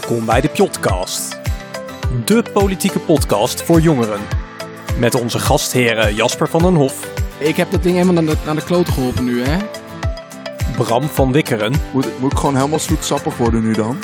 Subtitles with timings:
[0.00, 1.40] Welkom bij de Pjotcast,
[2.24, 4.20] de politieke podcast voor jongeren.
[4.98, 8.54] Met onze gastheren Jasper van den Hof, Ik heb dat ding helemaal naar de, naar
[8.54, 9.58] de kloten geholpen nu, hè?
[10.76, 13.98] Bram van Wikkeren Moet, moet ik gewoon helemaal zoetsappig worden nu dan?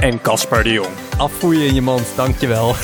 [0.00, 0.94] en Casper de Jong.
[1.18, 2.74] Afvoer je in je mand, dankjewel.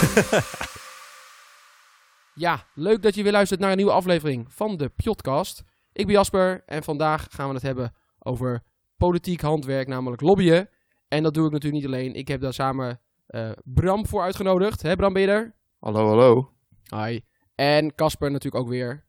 [2.34, 5.62] Ja, leuk dat je weer luistert naar een nieuwe aflevering van de Pjotcast.
[5.92, 8.62] Ik ben Jasper en vandaag gaan we het hebben over
[8.96, 10.68] politiek handwerk, namelijk lobbyen.
[11.14, 12.14] En dat doe ik natuurlijk niet alleen.
[12.14, 14.82] Ik heb daar samen eh, Bram voor uitgenodigd.
[14.82, 15.54] Hè Bram, ben je er?
[15.78, 16.52] Hallo, hallo.
[16.96, 17.20] Hi.
[17.54, 19.04] En Casper natuurlijk ook weer,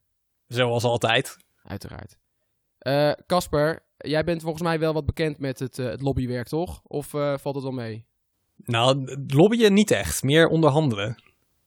[0.48, 1.38] Zoals altijd.
[1.64, 2.18] uiteraard.
[2.78, 6.82] Eh, Casper, jij bent volgens mij wel wat bekend met het, eh, het lobbywerk, toch?
[6.84, 8.06] Of eh, valt het wel mee?
[8.56, 11.24] Nou, lobbyen niet echt, meer onderhandelen.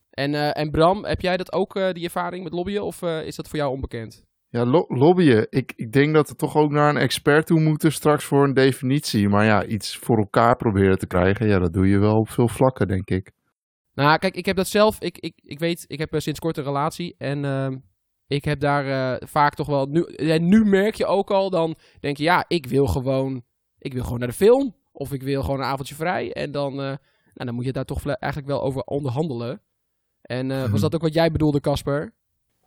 [0.09, 2.83] En, eh, en Bram, heb jij dat ook, eh, die ervaring met lobbyen?
[2.83, 4.25] Of eh, is dat voor jou onbekend?
[4.51, 5.47] Ja, lo- lobbyen.
[5.49, 8.53] Ik, ik denk dat we toch ook naar een expert toe moeten straks voor een
[8.53, 9.29] definitie.
[9.29, 12.47] Maar ja, iets voor elkaar proberen te krijgen, ja, dat doe je wel op veel
[12.47, 13.31] vlakken, denk ik.
[13.93, 14.99] Nou, kijk, ik heb dat zelf.
[15.01, 17.15] Ik, ik, ik weet, ik heb eh, sinds kort een relatie.
[17.17, 17.77] En ehm,
[18.27, 19.85] ik heb daar eh, vaak toch wel.
[19.85, 23.43] Nu, en nu merk je ook al, dan denk je, ja, ik wil gewoon.
[23.77, 24.75] Ik wil gewoon naar de film.
[24.91, 26.33] Of ik wil gewoon een avondje vrij.
[26.33, 26.97] En dan, eh, nou,
[27.33, 29.61] dan moet je daar toch eigenlijk wel over onderhandelen.
[30.21, 32.13] En was dat ook wat jij bedoelde, Casper?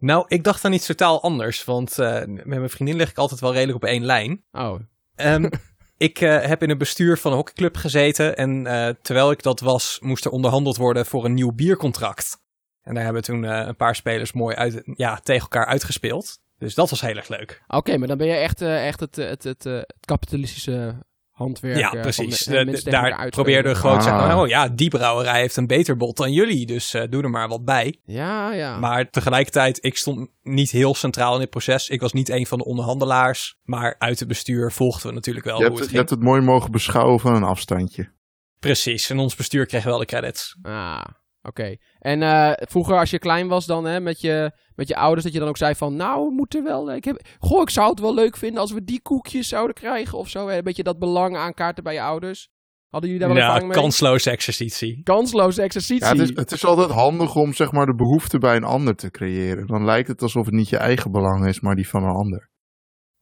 [0.02, 3.40] Nou, ik dacht dan iets totaal anders, want eh, met mijn vriendin lig ik altijd
[3.40, 4.44] wel redelijk op één lijn.
[4.52, 4.80] Oh,
[5.14, 5.48] Ehm,
[5.96, 9.60] ik eh, heb in het bestuur van een hockeyclub gezeten en eh, terwijl ik dat
[9.60, 12.40] was, moest er onderhandeld worden voor een nieuw biercontract.
[12.82, 16.38] En daar hebben toen een paar spelers mooi uit, ja, tegen elkaar uitgespeeld.
[16.58, 17.62] Dus dat was heel erg leuk.
[17.66, 20.94] oké, maar dan ben je echt, echt het, het, het, het kapitalistische
[21.42, 21.78] handwerk.
[21.78, 22.38] Ja, van precies.
[22.44, 23.32] De- de- daar
[23.76, 24.18] gewoon te Ah.
[24.18, 27.30] zeggen, oh ja, die brouwerij heeft een beter bod dan jullie, dus eh, doe er
[27.30, 27.98] maar wat bij.
[28.04, 28.78] Ja, ja.
[28.78, 31.88] Maar tegelijkertijd, ik stond niet heel centraal in dit proces.
[31.88, 35.58] Ik was niet een van de onderhandelaars, maar uit het bestuur volgden we natuurlijk wel
[35.58, 36.08] Je hoe hebt, het je ging.
[36.08, 38.10] hebt het mooi mogen beschouwen van een afstandje.
[38.58, 40.56] Precies, en ons bestuur kreeg wel de credits.
[40.62, 41.04] Ah,
[41.42, 41.76] oké.
[41.98, 45.32] En eh, vroeger als je klein was dan hè, met, je, met je ouders, dat
[45.32, 48.00] je dan ook zei van, nou, we moeten wel, ik heb, goh, ik zou het
[48.00, 50.48] wel leuk vinden als we die koekjes zouden krijgen of zo.
[50.48, 50.56] hè.
[50.56, 52.48] Een beetje dat belang aankaarten bij je ouders.
[52.88, 53.70] Hadden jullie daar wel Ja, mee?
[53.70, 55.02] kansloze exercitie.
[55.02, 56.04] Kansloze exercitie.
[56.04, 58.94] Ja, het, is, het is altijd handig om zeg maar de behoefte bij een ander
[58.96, 59.66] te creëren.
[59.66, 62.50] Dan lijkt het alsof het niet je eigen belang is, maar die van een ander.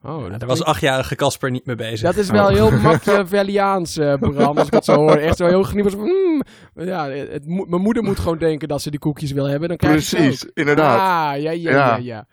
[0.02, 2.00] Oh, Daar was achtjarige Casper niet mee bezig.
[2.00, 2.52] dat is wel Oh.
[2.52, 5.16] heel Machiavelliaans, eh Bram, als ik het zo hoor.
[5.16, 5.92] Echt zo heel geniepig.
[5.92, 6.42] van, mm,
[6.74, 9.68] ja, het, mijn moeder moet gewoon denken dat ze die koekjes wil hebben.
[9.68, 10.16] Dan krijg je.
[10.16, 10.98] Precies, inderdaad.
[10.98, 11.96] Ah, ja, ja, ja, Ja.
[11.96, 12.26] ja.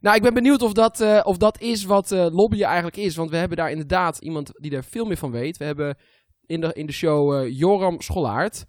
[0.00, 3.16] Nou, ik ben benieuwd of dat, eh, of dat is wat eh, lobbyen eigenlijk is.
[3.16, 5.56] Want we hebben daar inderdaad iemand die er veel meer van weet.
[5.56, 5.96] We hebben
[6.46, 8.66] in de, in de show eh, Joram Scholaert.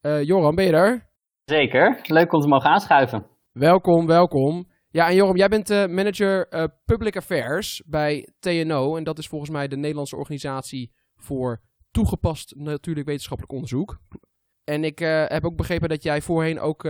[0.00, 1.08] Eh, Joram, ben je er?
[1.44, 3.26] Zeker, leuk om te mogen aanschuiven.
[3.52, 4.69] Welkom, welkom.
[4.92, 8.96] Ja, en Joram, jij bent eh, manager eh, Public Affairs bij TNO.
[8.96, 14.00] En dat is volgens mij de Nederlandse organisatie voor toegepast natuurlijk wetenschappelijk onderzoek.
[14.64, 16.88] En ik eh, heb ook begrepen dat jij voorheen ook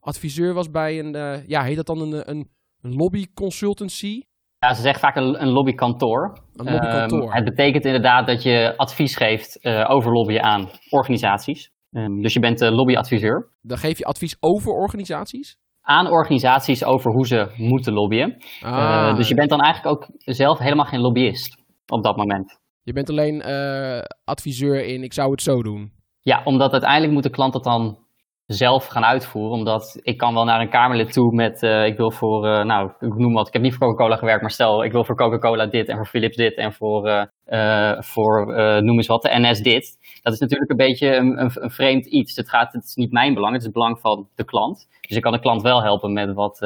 [0.00, 2.50] adviseur was bij een, ja, heet dat dan een, een,
[2.80, 4.22] een lobby consultancy?
[4.58, 6.38] Ja, ze zeggen vaak een, een lobbykantoor.
[6.52, 7.22] Een lobbykantoor.
[7.22, 11.72] Ehm, het betekent inderdaad dat je advies geeft over lobbyen aan organisaties.
[11.90, 13.48] Ehm, dus je bent lobbyadviseur.
[13.60, 15.58] Dan geef je advies over organisaties?
[15.86, 18.36] Aan organisaties over hoe ze moeten lobbyen.
[18.62, 21.56] Ah, Eh, dus je bent dan eigenlijk ook zelf helemaal geen lobbyist
[21.86, 22.58] op dat moment.
[22.82, 25.92] je bent alleen eh, adviseur in ik zou het zo doen.
[26.20, 27.98] Ja, omdat uiteindelijk moet de klant dat dan
[28.46, 29.58] zelf gaan uitvoeren.
[29.58, 32.90] Omdat ik kan wel naar een Kamerlid toe met, eh, ik wil voor, eh, nou,
[33.00, 35.66] ik noem wat, ik heb niet voor Coca-Cola gewerkt, maar stel, ik wil voor Coca-Cola
[35.66, 38.46] dit en voor Philips dit en voor, eh, voor
[38.82, 39.98] noem eens wat, de NS dit.
[40.22, 42.36] Dat is natuurlijk een beetje een, een, vreemd iets.
[42.36, 44.88] Het, gaat, het is niet mijn belang, het is het belang van de klant.
[45.00, 46.58] Dus ik kan de klant wel helpen met wat,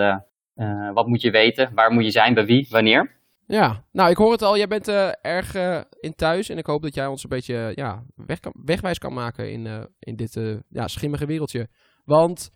[0.95, 3.18] wat moet je weten, waar moet je zijn, bij wie, wanneer.
[3.49, 6.67] Ja, nou ik hoor het al, jij bent eh, erg eh, in thuis en ik
[6.67, 10.17] hoop dat jij ons een beetje ja, weg kan, wegwijs kan maken in, eh, in
[10.17, 11.69] dit ja, schimmige wereldje.
[12.05, 12.51] Want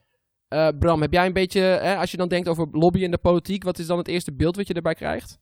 [0.79, 3.65] Bram, heb jij een beetje, hè, als je dan denkt over lobby in de politiek,
[3.65, 5.39] wat is dan het eerste beeld wat je erbij krijgt?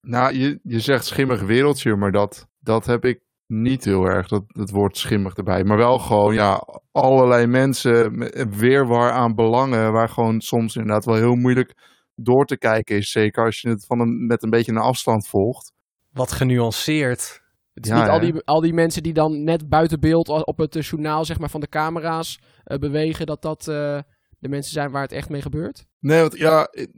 [0.00, 4.44] Nou, je, je zegt schimmig wereldje, maar dat, dat heb ik niet heel erg, dat,
[4.46, 5.64] dat woord schimmig erbij.
[5.64, 8.18] Maar wel gewoon, ja, allerlei mensen,
[8.58, 11.74] weerwar aan belangen, waar gewoon soms inderdaad wel heel moeilijk
[12.22, 13.10] door te kijken is.
[13.10, 15.72] Zeker als je het van een, met een beetje een afstand volgt.
[16.12, 17.40] Wat genuanceerd.
[17.74, 20.58] Het is Ja, niet al die, al die mensen die dan net buiten beeld op
[20.58, 23.98] het eh, journaal zeg maar, van de camera's eh, bewegen, dat dat eh,
[24.38, 25.86] de mensen zijn waar het echt mee gebeurt?
[25.98, 26.90] Nee, want ja, ik,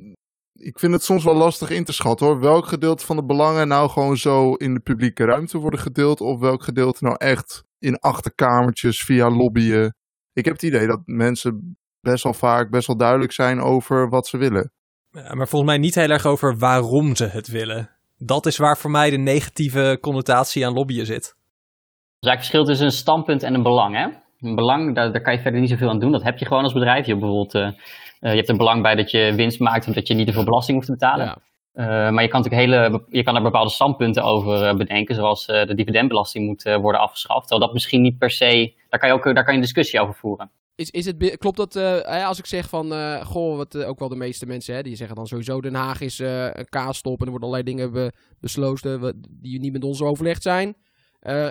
[0.53, 2.41] ik vind het soms wel lastig in te schatten hoor.
[2.41, 6.41] Welk gedeelte van de belangen nou gewoon zo in de publieke ruimte worden gedeeld, of
[6.41, 9.97] welk gedeelte nou echt in achterkamertjes via lobbyen.
[10.33, 14.27] Ik heb het idee dat mensen best wel vaak best wel duidelijk zijn over wat
[14.27, 14.73] ze willen.
[15.15, 17.91] Maar volgens mij niet heel erg over waarom ze het willen.
[18.19, 21.23] Dat is waar voor mij de negatieve connotatie aan lobbyen zit.
[21.25, 23.97] is eigenlijk verschil tussen een standpunt en een belang.
[23.97, 24.09] Hè?
[24.49, 26.13] Een belang, daar, daar kan je verder niet zoveel aan doen.
[26.13, 27.07] Dat heb je gewoon als bedrijf.
[27.07, 30.15] Je hebt bijvoorbeeld uh, je hebt er belang bij dat je winst maakt, omdat je
[30.15, 31.27] niet te veel belasting hoeft te betalen.
[31.27, 31.39] Ja.
[31.75, 35.65] Uh, maar je kan natuurlijk hele, je kan er bepaalde standpunten over bedenken, zoals uh,
[35.65, 37.41] de dividendbelasting moet uh, worden afgeschaft.
[37.41, 40.01] Terwijl dat misschien niet per se, daar kan je ook daar kan je een discussie
[40.01, 40.51] over voeren.
[40.77, 41.77] Is, is het, klopt dat,
[42.07, 42.93] als ik zeg van,
[43.25, 46.19] goh, wat ook wel de meeste mensen, hè, die zeggen dan sowieso Den Haag is
[46.19, 50.77] een kaasstop en er worden allerlei dingen be, besloten die niet met ons overlegd zijn.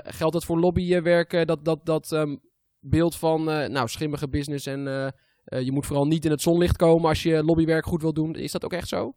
[0.03, 2.39] geldt dat voor lobbywerk, dat, dat, dat um,
[2.79, 4.83] beeld van, nou, schimmige business en
[5.43, 8.35] je moet vooral niet in het zonlicht komen als je lobbywerk goed wil doen.
[8.35, 9.13] Is dat ook echt zo?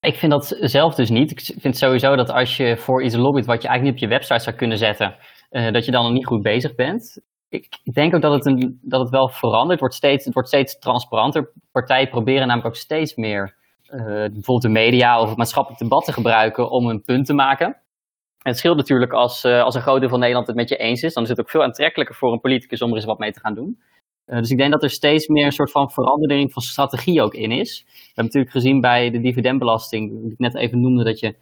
[0.00, 1.30] Ik vind dat zelf dus niet.
[1.30, 4.16] Ik vind sowieso dat als je voor iets lobbyt wat je eigenlijk niet op je
[4.16, 5.16] website zou kunnen zetten,
[5.48, 7.20] dat je dan nog niet goed bezig bent.
[7.48, 9.70] Ik, denk ook dat het, een, dat het wel verandert.
[9.70, 11.52] Het wordt, steeds, het wordt steeds transparanter.
[11.72, 13.56] Partijen proberen namelijk ook steeds meer
[13.90, 17.66] uh, bijvoorbeeld de media of het maatschappelijk debat te gebruiken om een punt te maken.
[17.66, 20.76] En het scheelt natuurlijk als, uh, als een groot deel van Nederland het met je
[20.76, 21.14] eens is.
[21.14, 23.40] Dan is het ook veel aantrekkelijker voor een politicus om er eens wat mee te
[23.40, 23.78] gaan doen.
[24.26, 27.34] Uh, dus ik denk dat er steeds meer een soort van verandering van strategie ook
[27.34, 27.84] in is.
[27.86, 31.36] We hebben natuurlijk gezien bij de dividendbelasting, die ik net even noemde, dat je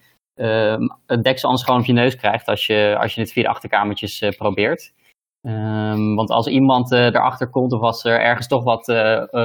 [1.06, 3.48] het deksel anders gewoon op je neus krijgt als je, als je het via de
[3.48, 4.92] achterkamertjes probeert.
[5.46, 8.86] Um, want als iemand uh, erachter komt of als er ergens toch wat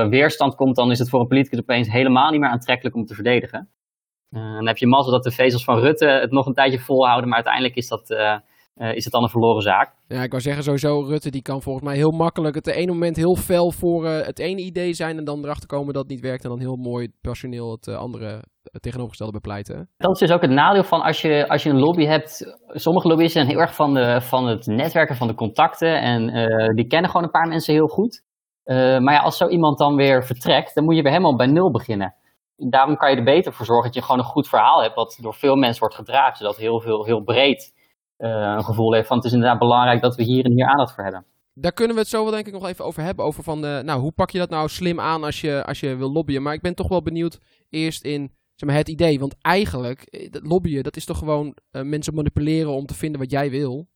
[0.09, 3.13] weerstand komt, dan is het voor een politicus opeens helemaal niet meer aantrekkelijk om te
[3.13, 3.69] verdedigen.
[4.29, 7.35] dan heb je mazzel dat de vezels van Rutte het nog een tijdje volhouden, maar
[7.35, 8.09] uiteindelijk is dat
[8.79, 9.93] uh, is het dan een verloren zaak.
[10.07, 13.15] Ja, ik wou zeggen, sowieso Rutte die kan volgens mij heel makkelijk het ene moment
[13.15, 16.21] heel fel voor uh, het ene idee zijn en dan erachter komen dat het niet
[16.21, 18.43] werkt en dan heel mooi personeel het uh, andere
[18.79, 19.89] tegenovergestelde bepleiten.
[19.97, 22.57] Dat is dus ook het nadeel van als je, als je een lobby hebt.
[22.67, 26.25] Sommige lobbyisten zijn heel erg van, de, van het netwerken, van de contacten en
[26.75, 28.23] die kennen gewoon een paar mensen heel goed.
[28.63, 31.71] maar ja, als zo iemand dan weer vertrekt, dan moet je weer helemaal bij nul
[31.71, 32.15] beginnen.
[32.55, 35.17] Daarom kan je er beter voor zorgen dat je gewoon een goed verhaal hebt, wat
[35.21, 37.73] door veel mensen wordt gedragen, zodat heel, veel, heel breed
[38.27, 41.03] een gevoel heeft van het is inderdaad belangrijk dat we hier en hier aandacht voor
[41.03, 41.25] hebben.
[41.53, 43.25] Daar kunnen we het zo wel denk ik nog even over hebben.
[43.25, 45.95] Over van, de, nou, hoe pak je dat nou slim aan als je, als je
[45.95, 46.41] wil lobbyen.
[46.41, 47.39] Maar ik ben toch wel benieuwd
[47.69, 49.19] eerst in zeg maar, het idee.
[49.19, 53.19] Want eigenlijk, eh, dat lobbyen, dat is toch gewoon uh, mensen manipuleren om te vinden
[53.19, 53.87] wat jij wil.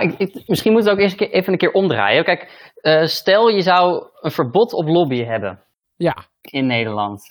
[0.00, 2.24] ik, ik, misschien moet het ook eerst even een keer omdraaien.
[2.24, 5.62] Kijk, uh, stel je zou een verbod op lobbyen hebben.
[5.96, 6.16] Ja.
[6.40, 7.22] In Nederland.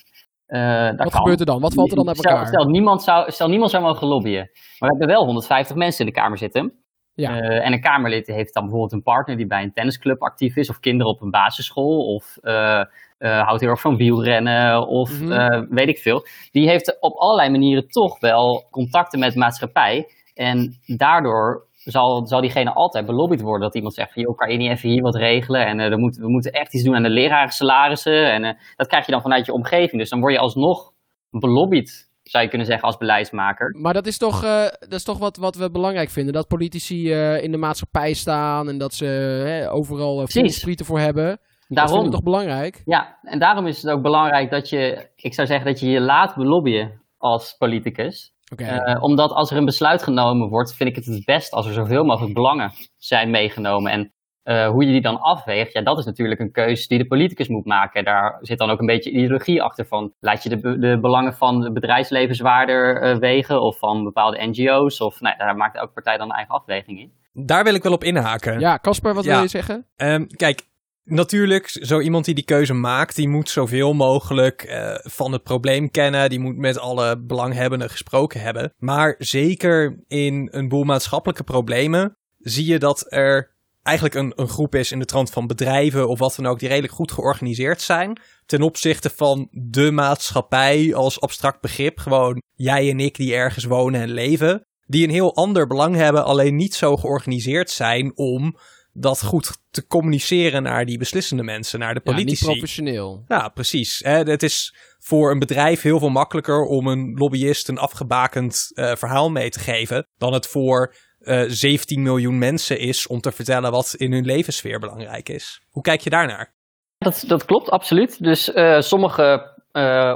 [0.53, 1.61] Uh, Wat gebeurt er dan?
[1.61, 2.47] Wat valt er dan uit elkaar?
[2.47, 4.49] Stel, stel, niemand zou, stel niemand zou mogen lobbyen.
[4.79, 6.73] Maar we hebben wel 150 mensen in de Kamer zitten.
[7.13, 7.41] Ja.
[7.41, 10.69] Uh, en een Kamerlid heeft dan bijvoorbeeld een partner die bij een tennisclub actief is.
[10.69, 12.13] Of kinderen op een basisschool.
[12.13, 12.83] Of uh,
[13.17, 14.87] houdt heel erg van wielrennen.
[14.87, 15.67] Of mm -hmm.
[15.69, 16.25] weet ik veel.
[16.51, 20.07] Die heeft op allerlei manieren toch wel contacten met de maatschappij.
[20.33, 23.61] En daardoor zal, zal diegene altijd belobbyd worden.
[23.61, 25.65] Dat iemand zegt van, joh, kan je niet even hier wat regelen?
[25.65, 28.31] En uh, moet, we moeten echt iets doen aan de lerarensalarissen.
[28.31, 30.01] En uh, dat krijg je dan vanuit je omgeving.
[30.01, 30.91] Dus dan word je alsnog
[31.29, 33.75] belobbyd, zou je kunnen zeggen, als beleidsmaker.
[33.79, 36.33] Maar dat is toch, uh, dat is toch wat, wat we belangrijk vinden.
[36.33, 41.39] Dat politici in de maatschappij staan en dat ze overal uh, sprieten voor hebben.
[41.67, 41.95] Daarom.
[41.95, 42.81] Dat is toch belangrijk?
[42.85, 45.99] Ja, en daarom is het ook belangrijk dat je, ik zou zeggen, dat je je
[45.99, 48.33] laat belobbyen als politicus.
[48.53, 48.95] Okay.
[48.95, 51.73] Uh, omdat als er een besluit genomen wordt, vind ik het het best als er
[51.73, 53.91] zoveel mogelijk belangen zijn meegenomen.
[53.91, 54.13] En
[54.43, 57.47] uh, hoe je die dan afweegt, ja, dat is natuurlijk een keuze die de politicus
[57.47, 58.03] moet maken.
[58.03, 61.63] Daar zit dan ook een beetje ideologie achter van, laat je de, de belangen van
[61.63, 65.01] het bedrijfsleven zwaarder uh, wegen of van bepaalde NGO's?
[65.01, 67.11] Of nou, daar maakt elke partij dan een eigen afweging in.
[67.45, 68.59] Daar wil ik wel op inhaken.
[68.59, 69.33] Ja, Casper, wat ja.
[69.33, 69.87] wil je zeggen?
[69.95, 70.61] Um, kijk,
[71.05, 75.91] Natuurlijk, zo iemand die die keuze maakt, die moet zoveel mogelijk uh, van het probleem
[75.91, 76.29] kennen.
[76.29, 78.73] Die moet met alle belanghebbenden gesproken hebben.
[78.77, 83.51] Maar zeker in een boel maatschappelijke problemen zie je dat er
[83.83, 86.67] eigenlijk een, een groep is in de trant van bedrijven of wat dan ook, die
[86.67, 88.19] redelijk goed georganiseerd zijn.
[88.45, 91.99] Ten opzichte van de maatschappij als abstract begrip.
[91.99, 94.65] Gewoon jij en ik die ergens wonen en leven.
[94.85, 98.57] Die een heel ander belang hebben, alleen niet zo georganiseerd zijn om
[98.93, 102.45] dat goed te communiceren naar die beslissende mensen, naar de politici.
[102.45, 103.23] Ja, niet professioneel.
[103.27, 104.01] Ja, precies.
[104.03, 109.29] Het is voor een bedrijf heel veel makkelijker om een lobbyist een afgebakend uh, verhaal
[109.29, 113.71] mee te geven, dan het voor uh, eh, 17 miljoen mensen is om te vertellen
[113.71, 115.61] wat in hun levenssfeer belangrijk is.
[115.69, 116.53] Hoe kijk je daarnaar?
[116.97, 118.23] Dat, dat klopt, absoluut.
[118.23, 119.51] Dus uh, sommige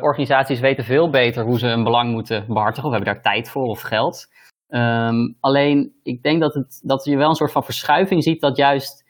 [0.01, 3.63] organisaties weten veel beter hoe ze een belang moeten behartigen, of hebben daar tijd voor
[3.63, 4.27] of geld.
[4.69, 8.57] Um, alleen, ik denk dat, het, dat je wel een soort van verschuiving ziet dat
[8.57, 9.05] juist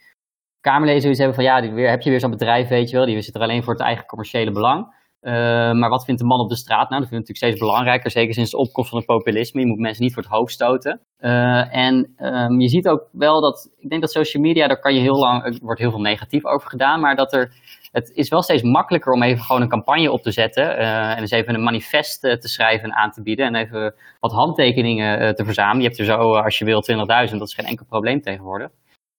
[0.61, 3.21] Kamerleden zoiets hebben van ja, weer, heb je weer zo'n bedrijf, weet je wel, die
[3.21, 4.95] zit er alleen voor het eigen commerciële belang.
[5.21, 5.33] Uh,
[5.71, 7.01] maar wat vindt de man op de straat nou?
[7.01, 9.61] Dat vind ik natuurlijk steeds belangrijker, zeker sinds de opkomst van het populisme.
[9.61, 11.01] Je moet mensen niet voor het hoofd stoten.
[11.19, 14.93] Uh, en um, je ziet ook wel dat, ik denk dat social media, daar kan
[14.93, 17.53] je heel lang, wordt heel veel negatief over gedaan, maar dat er
[17.91, 20.63] het is wel steeds makkelijker om even gewoon een campagne op te zetten.
[20.63, 23.45] Uh, en eens even een manifest te schrijven en aan te bieden.
[23.45, 25.81] En even wat handtekeningen te verzamelen.
[25.81, 26.83] Je hebt er zo, als je wil,
[27.29, 27.37] 20.000.
[27.37, 28.69] Dat is geen enkel probleem tegenwoordig.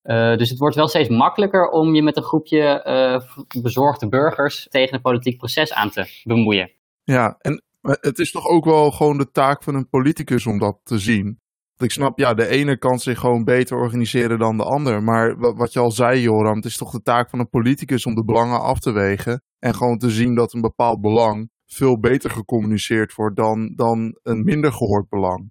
[0.09, 4.67] Uh, dus het wordt wel steeds makkelijker om je met een groepje uh, bezorgde burgers
[4.71, 6.71] tegen een politiek proces aan te bemoeien.
[7.03, 10.81] Ja, en het is toch ook wel gewoon de taak van een politicus om dat
[10.83, 11.41] te zien.
[11.77, 15.03] Ik snap, ja, de ene kan zich gewoon beter organiseren dan de ander.
[15.03, 18.15] Maar wat je al zei, Joram, het is toch de taak van een politicus om
[18.15, 19.43] de belangen af te wegen.
[19.59, 24.45] En gewoon te zien dat een bepaald belang veel beter gecommuniceerd wordt dan, dan een
[24.45, 25.51] minder gehoord belang.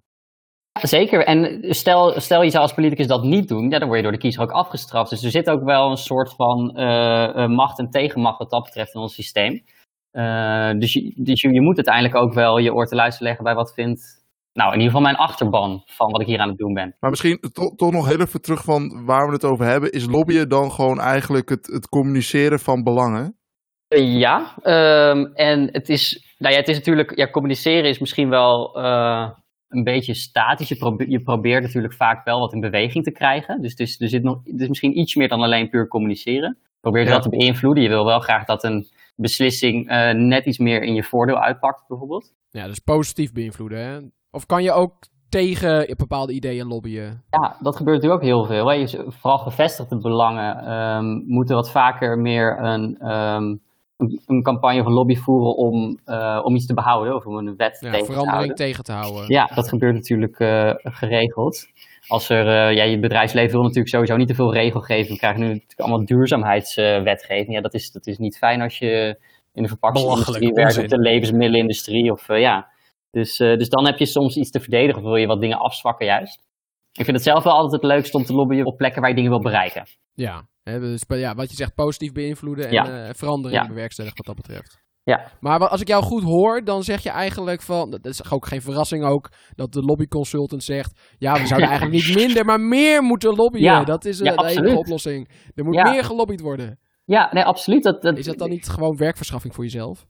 [0.82, 1.24] Zeker.
[1.24, 4.12] En stel, stel je zou als politicus dat niet doen, ja, dan word je door
[4.12, 5.10] de kiezer ook afgestraft.
[5.10, 8.94] Dus er zit ook wel een soort van uh, macht en tegenmacht wat dat betreft
[8.94, 9.62] in ons systeem.
[10.12, 13.44] Uh, dus je, dus je, je, moet uiteindelijk ook wel je oor te luisteren leggen
[13.44, 16.58] bij wat vindt, nou in ieder geval mijn achterban van wat ik hier aan het
[16.58, 16.96] doen ben.
[17.00, 19.92] Maar misschien to, toch nog heel even terug van waar we het over hebben.
[19.92, 23.36] Is lobbyen dan gewoon eigenlijk het, het communiceren van belangen?
[23.96, 28.76] Ja, um, en het is, nou ja, het is natuurlijk, ja, communiceren is misschien wel
[29.68, 30.68] een beetje statisch.
[30.68, 33.62] Je, probeert, je probeert natuurlijk vaak wel wat in beweging te krijgen.
[33.62, 36.56] Dus, dus er zit nog, het is misschien iets meer dan alleen puur communiceren.
[36.60, 37.12] Je probeert ja.
[37.12, 37.82] dat te beïnvloeden.
[37.82, 41.84] Je wil wel graag dat een beslissing uh, net iets meer in je voordeel uitpakt,
[41.88, 42.32] bijvoorbeeld.
[42.50, 43.78] Ja, dus positief beïnvloeden.
[43.78, 43.98] Hè?
[44.30, 44.94] Of kan je ook
[45.28, 47.24] tegen bepaalde ideeën lobbyen?
[47.30, 48.70] Ja, dat gebeurt natuurlijk ook heel veel.
[48.70, 49.10] Hè?
[49.10, 53.10] Vooral gevestigde belangen um, moeten wat vaker meer een.
[53.10, 53.66] Um,
[54.26, 57.78] een campagne van lobby voeren om, uh, om iets te behouden of om een wet
[57.80, 58.56] ja, tegen verandering te houden.
[58.56, 59.24] tegen te houden.
[59.28, 61.66] Ja, dat gebeurt natuurlijk uh, geregeld.
[62.06, 65.08] Als er, uh, ja, je bedrijfsleven wil natuurlijk sowieso niet te veel regelgeving.
[65.08, 67.52] We krijgen nu natuurlijk allemaal duurzaamheidswetgeving.
[67.52, 69.18] ja, dat is, dat is niet fijn als je
[69.54, 72.12] in de verpakkingsindustrie werkt, of de levensmiddelenindustrie.
[72.12, 72.68] Of, ja.
[73.10, 76.06] dus, dus dan heb je soms iets te verdedigen of wil je wat dingen afzwakken
[76.06, 76.46] juist.
[76.98, 79.16] Ik vind het zelf wel altijd het leukst om te lobbyen op plekken waar je
[79.16, 79.86] dingen wil bereiken.
[80.14, 83.06] Ja, hè, dus, ja wat je zegt, positief beïnvloeden en Ja.
[83.06, 83.68] uh, verandering Ja.
[83.68, 84.86] bewerkstelligen wat dat betreft.
[85.02, 85.30] Ja.
[85.40, 88.60] Maar als ik jou goed hoor, dan zeg je eigenlijk van, dat is ook geen
[88.62, 93.34] verrassing ook, dat de lobbyconsultant zegt, ja, we zouden eigenlijk niet minder, maar meer moeten
[93.34, 93.62] lobbyen.
[93.62, 93.84] Ja.
[93.84, 95.28] Dat is uh, Ja, de enige oplossing.
[95.54, 96.78] Er moet meer gelobbyd worden.
[97.04, 97.82] Ja, nee, absoluut.
[97.82, 100.06] Dat, dat, Is dat dan niet gewoon werkverschaffing voor jezelf?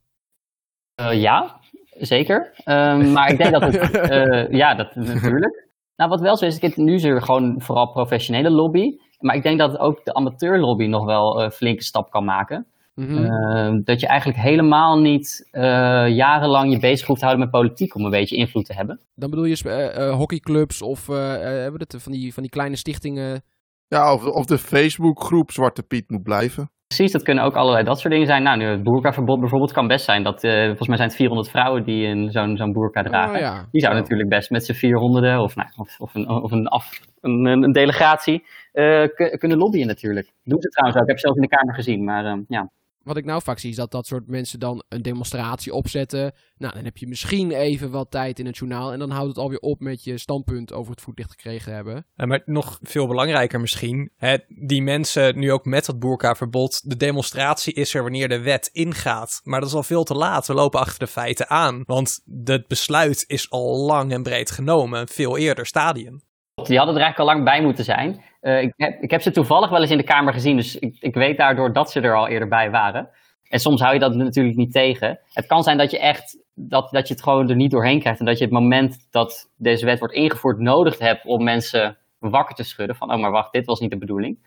[0.95, 1.59] Eh, ja,
[1.91, 2.51] zeker.
[2.63, 5.67] Ehm, maar ik denk dat het, eh, ja, dat natuurlijk.
[5.99, 8.97] Nou, wat wel zo is, ik nu is er gewoon vooral professionele lobby.
[9.19, 12.67] Maar ik denk dat ook de amateurlobby nog wel een flinke stap kan maken.
[12.95, 13.25] Mhm.
[13.25, 15.61] Ehm, dat je eigenlijk helemaal niet eh,
[16.07, 18.99] jarenlang je bezig hoeft te houden met politiek om een beetje invloed te hebben.
[19.15, 22.43] Dan bedoel je eh, eh, hockeyclubs of eh, eh, hebben we het van die, van
[22.43, 23.41] die kleine stichtingen?
[23.87, 26.71] Ja, of, of de Facebookgroep Zwarte Piet moet blijven.
[26.95, 28.43] Precies, dat kunnen ook allerlei dat soort dingen zijn.
[28.43, 31.49] Nou, nu het boerkaverbod bijvoorbeeld kan best zijn dat, eh, volgens mij zijn het 400
[31.49, 33.35] vrouwen die een, zo'n, zo'n boerka dragen.
[33.35, 33.67] Oh, ja.
[33.71, 36.99] Die zouden natuurlijk best met z'n 400 of, nou, of, of, een, of een, af,
[37.21, 39.03] een, een delegatie eh,
[39.37, 40.31] kunnen lobbyen natuurlijk.
[40.43, 41.03] Doen ze trouwens ook.
[41.03, 42.69] Ik heb ze zelf in de Kamer gezien, maar eh, ja.
[43.03, 46.33] Wat ik nou vaak zie is dat dat soort mensen dan een demonstratie opzetten.
[46.57, 48.91] Nou, dan heb je misschien even wat tijd in het journaal.
[48.93, 52.05] En dan houdt het alweer op met je standpunt over het voetlicht gekregen hebben.
[52.15, 57.73] Maar nog veel belangrijker misschien, hè, die mensen nu ook met dat boerkaverbod, de demonstratie
[57.73, 59.41] is er wanneer de wet ingaat.
[59.43, 61.83] Maar dat is al veel te laat, we lopen achter de feiten aan.
[61.85, 66.21] Want het besluit is al lang en breed genomen, veel eerder stadium.
[66.67, 68.23] Die hadden er eigenlijk al lang bij moeten zijn.
[68.41, 70.97] Eh, ik, heb, ik heb ze toevallig wel eens in de Kamer gezien, dus ik,
[70.99, 73.09] ik weet daardoor dat ze er al eerder bij waren.
[73.49, 75.19] En soms hou je dat natuurlijk niet tegen.
[75.33, 78.19] Het kan zijn dat je echt dat, dat je het gewoon er niet doorheen krijgt.
[78.19, 82.55] En dat je het moment dat deze wet wordt ingevoerd nodig hebt om mensen wakker
[82.55, 82.95] te schudden.
[82.95, 84.37] Van, oh maar wacht, dit was niet de bedoeling.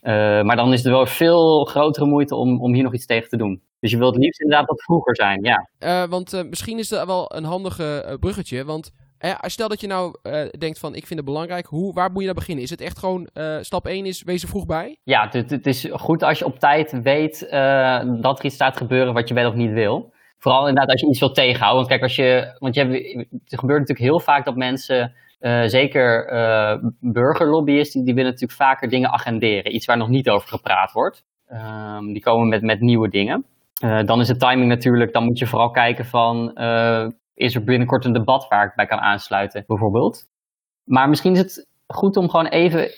[0.00, 0.12] Eh,
[0.42, 3.36] maar dan is er wel veel grotere moeite om, om hier nog iets tegen te
[3.36, 3.62] doen.
[3.80, 5.68] Dus je wilt liefst inderdaad wat vroeger zijn, ja.
[5.78, 8.64] Eh, want misschien is dat wel een handige bruggetje.
[8.64, 8.92] Want
[9.40, 11.66] stel dat je nou eh, denkt van ik vind het belangrijk.
[11.66, 12.64] Hoe, waar moet je nou beginnen?
[12.64, 14.96] Is het echt gewoon eh, stap 1 is wees er vroeg bij?
[15.02, 18.76] Ja, het, het is goed als je op tijd weet eh, dat er iets staat
[18.76, 20.12] gebeuren wat je wel of niet wil.
[20.38, 21.76] Vooral inderdaad als je iets wilt tegenhouden.
[21.76, 22.82] Want kijk, als je, want je
[23.44, 25.14] het gebeurt natuurlijk heel vaak dat mensen,
[25.66, 26.26] zeker
[27.00, 29.74] burgerlobbyisten, die, die willen natuurlijk vaker dingen agenderen.
[29.74, 31.24] Iets waar nog niet over gepraat wordt.
[31.46, 33.44] Ehm, die komen met, met nieuwe dingen.
[33.80, 36.52] Dan is de timing natuurlijk, dan moet je vooral kijken van,
[37.34, 40.26] is er binnenkort een debat waar ik bij kan aansluiten, bijvoorbeeld.
[40.84, 42.90] Maar misschien is het goed om gewoon even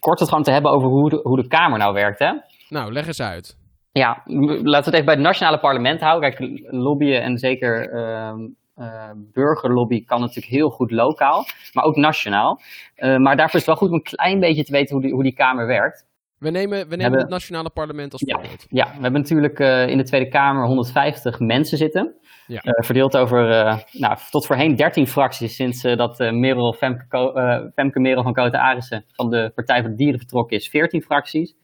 [0.00, 2.32] kort het gewoon te hebben over hoe de, hoe de Kamer nou werkt, hè?
[2.68, 3.58] Nou, leg eens uit.
[3.92, 6.34] Ja, laten we het even bij het nationale parlement houden.
[6.34, 8.38] Kijk, lobbyen en zeker ehm,
[8.74, 12.60] eh, burgerlobby kan natuurlijk heel goed lokaal, maar ook nationaal.
[12.94, 15.12] Eh, maar daarvoor is het wel goed om een klein beetje te weten hoe die,
[15.12, 16.06] hoe die Kamer werkt.
[16.38, 18.34] We nemen, we nemen Hebben- het nationale parlement als Ja.
[18.34, 18.66] voorbeeld.
[18.68, 22.14] Ja, we hebben natuurlijk eh, in de Tweede Kamer 150 mensen zitten.
[22.50, 22.60] Ja.
[22.60, 28.00] Eh, verdeeld over eh, nou, tot voorheen 13 fracties sinds eh, dat Merel Femke, Femke
[28.00, 30.68] Merel van Koten Arissen van de Partij voor de Dieren vertrokken is.
[30.68, 31.54] 14 fracties.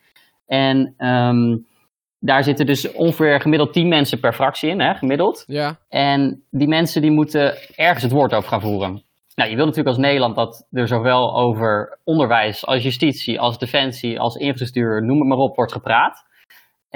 [0.47, 1.57] En ehm,
[2.19, 5.45] daar zitten dus ongeveer gemiddeld 10 mensen per fractie in, hè, gemiddeld.
[5.47, 9.03] Ja, En die mensen die moeten ergens het woord over gaan voeren.
[9.35, 14.21] Nou, je wil natuurlijk als Nederland dat er zowel over onderwijs als justitie, als defensie,
[14.21, 16.25] als infrastructuur, noem het maar op, wordt gepraat.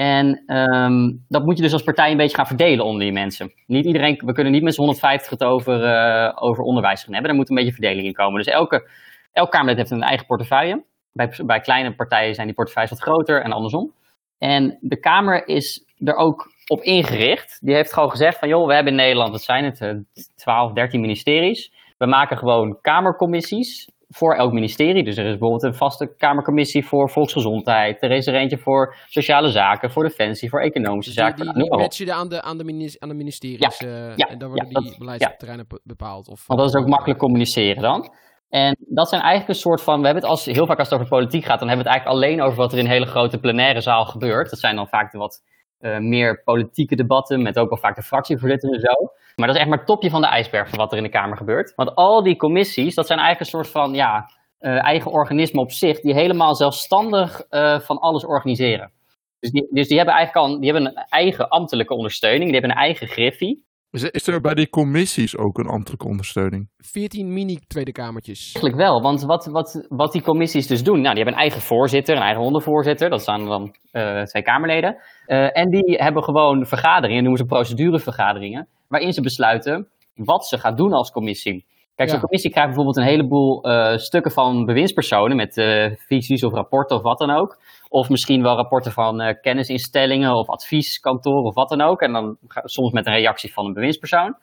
[0.01, 3.53] En ehm, dat moet je dus als partij een beetje gaan verdelen onder die mensen.
[3.67, 7.31] Niet iedereen, we kunnen niet met z'n 150 het over, uh, over onderwijs gaan hebben.
[7.31, 8.43] Daar moet een beetje verdeling in komen.
[8.43, 8.89] Dus elke,
[9.33, 10.85] elk Kamerlid heeft een eigen portefeuille.
[11.13, 13.93] Bij, bij kleine partijen zijn die portefeuilles wat groter en andersom.
[14.39, 17.59] En de Kamer is er ook op ingericht.
[17.61, 20.05] Die heeft gewoon gezegd van, joh, we hebben in Nederland, wat zijn het,
[20.37, 21.73] 12, 13 ministeries.
[21.99, 25.05] We maken gewoon kamercommissies voor elk ministerie.
[25.05, 28.03] Dus er is bijvoorbeeld een vaste Kamercommissie voor volksgezondheid.
[28.03, 31.45] Er is er eentje voor sociale zaken, voor defensie, voor economische Dus die, zaken.
[31.45, 31.79] die, Nou, op.
[31.81, 33.77] matchen je aan de, aan de, aan de ministeries.
[33.79, 36.29] eh, ja, en dan worden ja, die beleidsterreinen be- bepaald.
[36.29, 38.13] Of, Want dat is ook makkelijk communiceren dan.
[38.49, 40.99] En dat zijn eigenlijk een soort van, we hebben het als, heel vaak als het
[40.99, 43.07] over politiek gaat, dan hebben we het eigenlijk alleen over wat er in een hele
[43.07, 44.51] grote plenaire zaal gebeurt.
[44.51, 45.43] Dat zijn dan vaak de wat
[45.81, 49.13] eh, meer politieke debatten, met ook wel vaak de fractievoorzitter en zo.
[49.37, 51.11] Maar dat is echt maar het topje van de ijsberg van wat er in de
[51.11, 51.73] Kamer gebeurt.
[51.75, 55.73] Want al die commissies, dat zijn eigenlijk een soort van, ja, eh, eigen organismen op
[55.73, 58.93] zich, die helemaal zelfstandig eh, van alles organiseren.
[59.39, 62.71] Dus die, dus die hebben eigenlijk al, die hebben een eigen ambtelijke ondersteuning, die hebben
[62.71, 63.65] een eigen griffie.
[63.93, 66.69] Is, is er bij die commissies ook een ambtelijke ondersteuning?
[66.77, 68.41] 14 mini-Tweede Kamertjes.
[68.41, 71.61] Eigenlijk wel, want wat, wat, wat die commissies dus doen, nou, die hebben een eigen
[71.61, 74.97] voorzitter, een eigen ondervoorzitter, dat zijn dan eh, twee Kamerleden.
[75.27, 80.77] Eh, en die hebben gewoon vergaderingen, noemen ze procedurevergaderingen, waarin ze besluiten wat ze gaan
[80.77, 81.67] doen als commissie.
[82.01, 82.27] Kijk, zo'n Ja.
[82.27, 87.03] commissie krijgt bijvoorbeeld een heleboel eh, stukken van bewindspersonen met eh, visies of rapporten of
[87.03, 87.59] wat dan ook.
[87.89, 92.01] Of misschien wel rapporten van eh, kennisinstellingen of advieskantoren of wat dan ook.
[92.03, 94.37] En dan soms met een reactie van een bewindspersoon.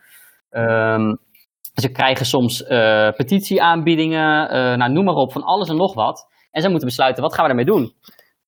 [0.50, 1.16] Ehm,
[1.74, 2.64] ze krijgen soms
[3.16, 6.28] petitieaanbiedingen, nou, noem maar op, van alles en nog wat.
[6.52, 7.94] En ze moeten besluiten, wat gaan we daarmee doen?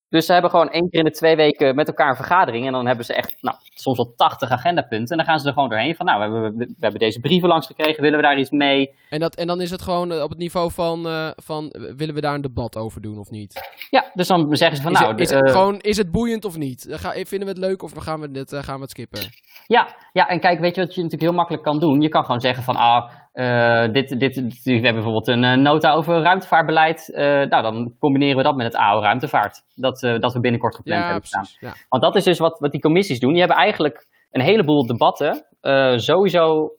[0.09, 2.65] Dus ze hebben gewoon één keer in de twee weken met elkaar een vergadering.
[2.65, 5.09] En dan hebben ze echt, nou, soms wel 80 agendapunten.
[5.09, 7.49] En dan gaan ze er gewoon doorheen van, nou, we hebben, we hebben deze brieven
[7.49, 8.93] langs gekregen, willen we daar iets mee?
[9.09, 11.93] En, dat, en dan is het gewoon eh, op het niveau van, eh, van eh,
[11.95, 13.77] willen we daar een debat over doen of niet?
[13.89, 16.11] Ja, dus dan zeggen ze van, is, nou, het, is, eh, het gewoon, is het
[16.11, 16.87] boeiend of niet?
[16.87, 19.19] Eh, Ga, vinden we het leuk of gaan we, dit, eh, gaan we het skippen?
[19.67, 22.01] Ja, ja, en kijk, weet je wat je natuurlijk heel makkelijk kan doen?
[22.01, 25.91] Je kan gewoon zeggen van, ah, eh, dit, dit, we hebben bijvoorbeeld een eh, nota
[25.91, 27.09] over ruimtevaartbeleid.
[27.13, 29.63] Eh, nou, dan combineren we dat met het AO ruimtevaart.
[29.75, 31.45] Dat, dat we binnenkort gepland Ja, hebben staan.
[31.59, 31.73] Ja.
[31.89, 33.29] Want dat is dus wat, wat die commissies doen.
[33.29, 35.45] Die hebben eigenlijk een heleboel debatten.
[35.95, 36.71] sowieso,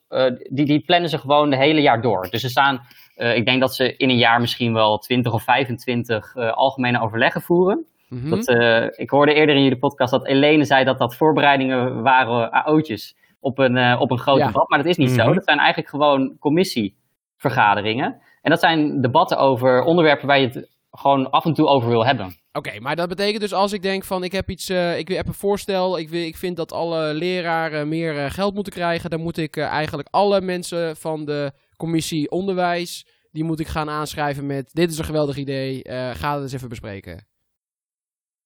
[0.50, 2.28] die, die plannen ze gewoon de hele jaar door.
[2.30, 2.80] Dus er staan,
[3.14, 7.42] ik denk dat ze in een jaar misschien wel 20 of 25 eh, algemene overleggen
[7.42, 7.86] voeren.
[8.08, 8.30] Mhm.
[8.30, 8.48] Dat,
[8.98, 13.58] ik hoorde eerder in jullie podcast dat Elene zei dat dat voorbereidingen waren, AO'tjes, op
[13.58, 14.46] een, eh, op een groot Ja.
[14.46, 14.68] debat.
[14.68, 15.24] Maar dat is niet zo.
[15.24, 15.34] Mhm.
[15.34, 18.20] Dat zijn eigenlijk gewoon commissievergaderingen.
[18.42, 22.06] En dat zijn debatten over onderwerpen waar je het gewoon af en toe over wil
[22.06, 22.34] hebben.
[22.52, 25.26] Oké, maar dat betekent dus als ik denk van ik heb iets, eh, ik heb
[25.26, 29.20] een voorstel, ik, wil, ik vind dat alle leraren meer eh, geld moeten krijgen, dan
[29.20, 34.70] moet ik eigenlijk alle mensen van de commissie onderwijs, die moet ik gaan aanschrijven met
[34.72, 37.26] dit is een geweldig idee, eh, ga het eens even bespreken.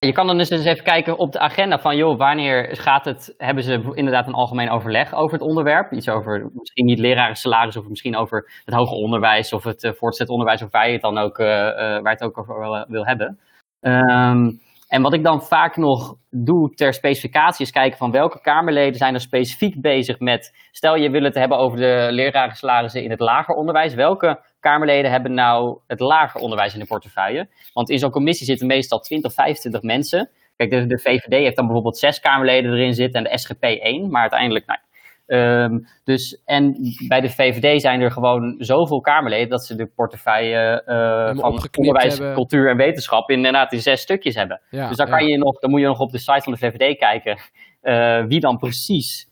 [0.06, 3.34] Je kan dan dus eens even kijken op de agenda van, joh, wanneer gaat het,
[3.36, 5.92] hebben ze inderdaad een algemeen overleg over het onderwerp?
[5.92, 10.28] Iets over misschien niet lerarensalaris of misschien over het hoger onderwijs of het eh, voortgezet
[10.28, 13.38] onderwijs of waar je het dan ook, eh, eh, waar het ook over wil, hebben.
[13.80, 14.50] Ehm,
[14.88, 19.14] en wat ik dan vaak nog doe ter specificatie is kijken van welke Kamerleden zijn
[19.14, 23.54] er specifiek bezig met, stel je wil het hebben over de lerarensalarissen in het lager
[23.54, 27.48] onderwijs, welke Kamerleden hebben nou het lager onderwijs in de portefeuille?
[27.72, 30.30] Want in zo'n commissie zitten meestal 20, 25 mensen.
[30.56, 34.10] Kijk, de, de VVD heeft dan bijvoorbeeld zes Kamerleden erin zitten en de SGP één,
[34.10, 34.78] maar uiteindelijk, nou,
[35.26, 36.76] Ehm, dus, en
[37.08, 42.12] bij de VVD zijn er gewoon zoveel Kamerleden dat ze de portefeuille eh, van onderwijs,
[42.12, 42.34] hebben.
[42.34, 44.60] cultuur en wetenschap inderdaad in zes stukjes hebben.
[44.70, 45.16] Ja, dus dan, ja.
[45.16, 47.38] kan je nog, dan moet je nog op de site van de VVD kijken
[47.80, 49.28] eh, wie dan precies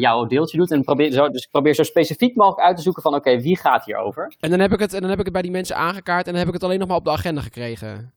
[0.00, 0.70] jouw deeltje doet.
[0.70, 3.56] En probeer, zo, dus ik probeer zo specifiek mogelijk uit te zoeken van oké, wie
[3.56, 4.34] gaat hierover?
[4.40, 6.30] En dan heb ik het, en dan heb ik het bij die mensen aangekaart en
[6.30, 8.12] dan heb ik het alleen nog maar op de agenda gekregen.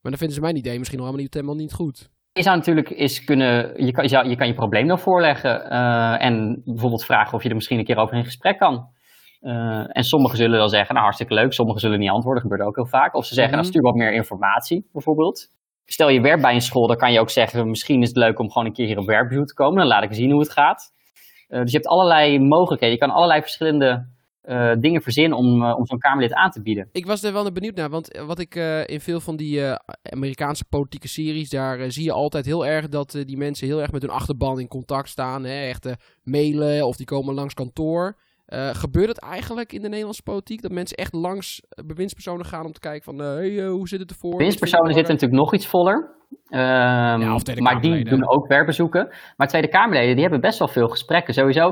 [0.00, 2.10] Maar dan vinden ze mijn idee misschien nog helemaal niet, helemaal niet goed.
[2.32, 6.62] Je zou natuurlijk eens kunnen, je kan je, kan je probleem dan voorleggen eh, en
[6.64, 8.88] bijvoorbeeld vragen of je er misschien een keer over in gesprek kan.
[9.40, 12.76] Eh, en sommigen zullen dan zeggen, nou hartstikke leuk, sommigen zullen niet antwoorden, gebeurt ook
[12.76, 13.14] heel vaak.
[13.14, 15.48] Of ze zeggen, nou stuur wat meer informatie bijvoorbeeld.
[15.92, 18.38] Stel je werkt bij een school, dan kan je ook zeggen, misschien is het leuk
[18.38, 20.52] om gewoon een keer hier op werkbezoek te komen, dan laat ik zien hoe het
[20.52, 20.92] gaat.
[21.48, 24.06] Eh, dus je hebt allerlei mogelijkheden, je kan allerlei verschillende
[24.40, 26.88] eh, dingen verzinnen om, eh, om zo'n Kamerlid aan te bieden.
[26.92, 28.54] Ik was er wel benieuwd naar, want wat ik
[28.86, 29.62] in veel van die
[30.02, 34.02] Amerikaanse politieke series, daar zie je altijd heel erg dat die mensen heel erg met
[34.02, 35.44] hun achterban in contact staan.
[35.44, 35.68] Hè?
[35.68, 35.88] Echt
[36.22, 38.16] mailen of die komen langs kantoor.
[38.50, 42.64] Eh, gebeurt het eigenlijk in de Nederlandse politiek dat mensen echt langs eh, bewindspersonen gaan
[42.64, 44.36] om te kijken van, eh, hey, hoe zit het ervoor?
[44.36, 46.18] Winstpersonen zitten natuurlijk nog iets voller.
[47.42, 49.14] Tweede maar die doen ook werkbezoeken.
[49.36, 51.34] Maar Tweede Kamerleden die hebben best wel veel gesprekken.
[51.34, 51.70] Sowieso,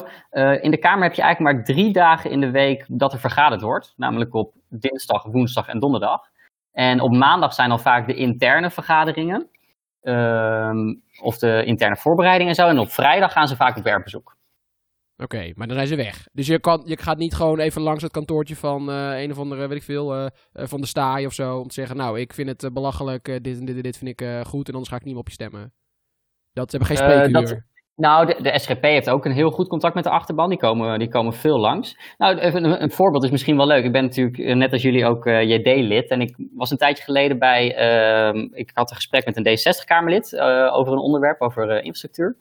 [0.60, 3.62] in de Kamer heb je eigenlijk maar drie dagen in de week dat er vergaderd
[3.62, 3.94] wordt.
[3.96, 6.20] Namelijk op dinsdag, woensdag en donderdag.
[6.72, 9.48] En op maandag zijn dan vaak de interne vergaderingen.
[10.00, 12.68] Ehm, of de interne voorbereidingen en zo.
[12.68, 14.37] En op vrijdag gaan ze vaak op werkbezoek.
[15.22, 16.26] Oké, maar dan zijn ze weg.
[16.32, 19.38] Dus je, kan, je gaat niet gewoon even langs het kantoortje van eh, een of
[19.38, 21.58] andere, weet ik veel, eh, eh, van de staai of zo.
[21.58, 24.26] Om te zeggen, nou, ik vind het belachelijk, dit en dit en dit vind ik
[24.46, 25.72] goed en anders ga ik niet meer op je stemmen.
[26.52, 27.32] Dat ze hebben geen spreekuur.
[27.48, 30.48] dat- Nou, de, de SGP heeft ook een heel goed contact met de achterban.
[30.48, 31.96] Die komen, die komen veel langs.
[32.18, 33.84] Nou, even een, een voorbeeld is misschien wel leuk.
[33.84, 36.10] Ik ben natuurlijk net als jullie ook JD-lid.
[36.10, 37.74] En ik was een tijdje geleden bij...
[37.76, 42.36] ehm, ik had een gesprek met een D60-Kamerlid eh, over een onderwerp, over infrastructuur.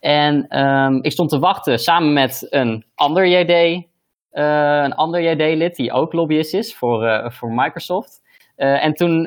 [0.00, 3.50] En ehm, ik stond te wachten samen met een ander JD...
[3.50, 8.22] eh, een ander JD-lid die ook lobbyist is voor, eh, voor Microsoft.
[8.56, 9.22] Eh, en toen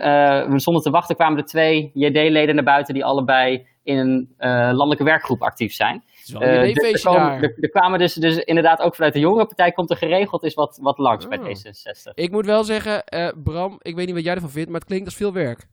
[0.49, 4.27] we stonden te wachten, kwamen er twee JD-leden naar buiten die allebei in een
[4.73, 6.03] landelijke werkgroep actief zijn.
[6.39, 9.89] Er- er, komen- er, er kwamen dus, dus inderdaad ook vanuit de jongere partij komt
[9.89, 11.45] er geregeld is wat, wat langs bij Oh.
[11.45, 12.13] D66.
[12.13, 13.03] Ik moet wel zeggen,
[13.43, 15.67] Bram, ik weet niet wat jij ervan vindt, maar het klinkt als veel werk.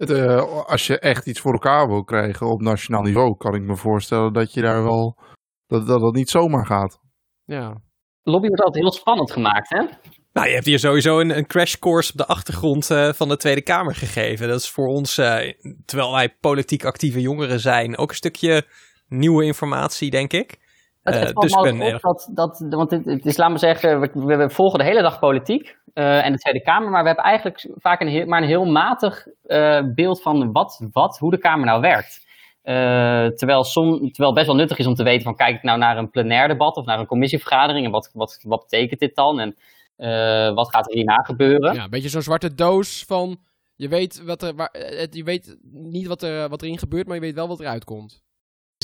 [0.00, 3.62] Het, eh, als je echt iets voor elkaar wil krijgen op nationaal niveau, kan ik
[3.62, 5.18] me voorstellen dat je daar wel.
[5.66, 7.00] dat dat, dat niet zomaar gaat.
[7.44, 7.80] Ja.
[8.22, 9.84] Lobby wordt altijd heel spannend gemaakt, hè?
[10.32, 13.36] Nou, je hebt hier sowieso een, een crash course op de achtergrond eh, van de
[13.36, 14.48] Tweede Kamer gegeven.
[14.48, 15.52] Dat is voor ons, eh,
[15.84, 18.66] terwijl wij politiek actieve jongeren zijn, ook een stukje
[19.08, 20.58] nieuwe informatie, denk ik.
[21.02, 23.60] Het, Eh, het valt dus me op dat, dat, want het, het is, laten we
[23.60, 27.24] zeggen, we, volgen de hele dag politiek eh, en de Tweede Kamer, maar we hebben
[27.24, 31.38] eigenlijk vaak een heel, maar een heel matig eh, beeld van wat, wat, hoe de
[31.38, 32.28] Kamer nou werkt.
[32.62, 35.62] Eh, terwijl, som, terwijl het best wel nuttig is om te weten van kijk ik
[35.62, 39.14] nou naar een plenair debat of naar een commissievergadering en wat, wat, wat betekent dit
[39.14, 39.56] dan en
[39.96, 41.74] eh, wat gaat er hierna gebeuren.
[41.74, 43.40] ja, een beetje zo'n zwarte doos van,
[43.76, 47.14] je weet, wat er, waar, eh, je weet niet wat, er, wat erin gebeurt, maar
[47.14, 48.22] je weet wel wat eruit komt.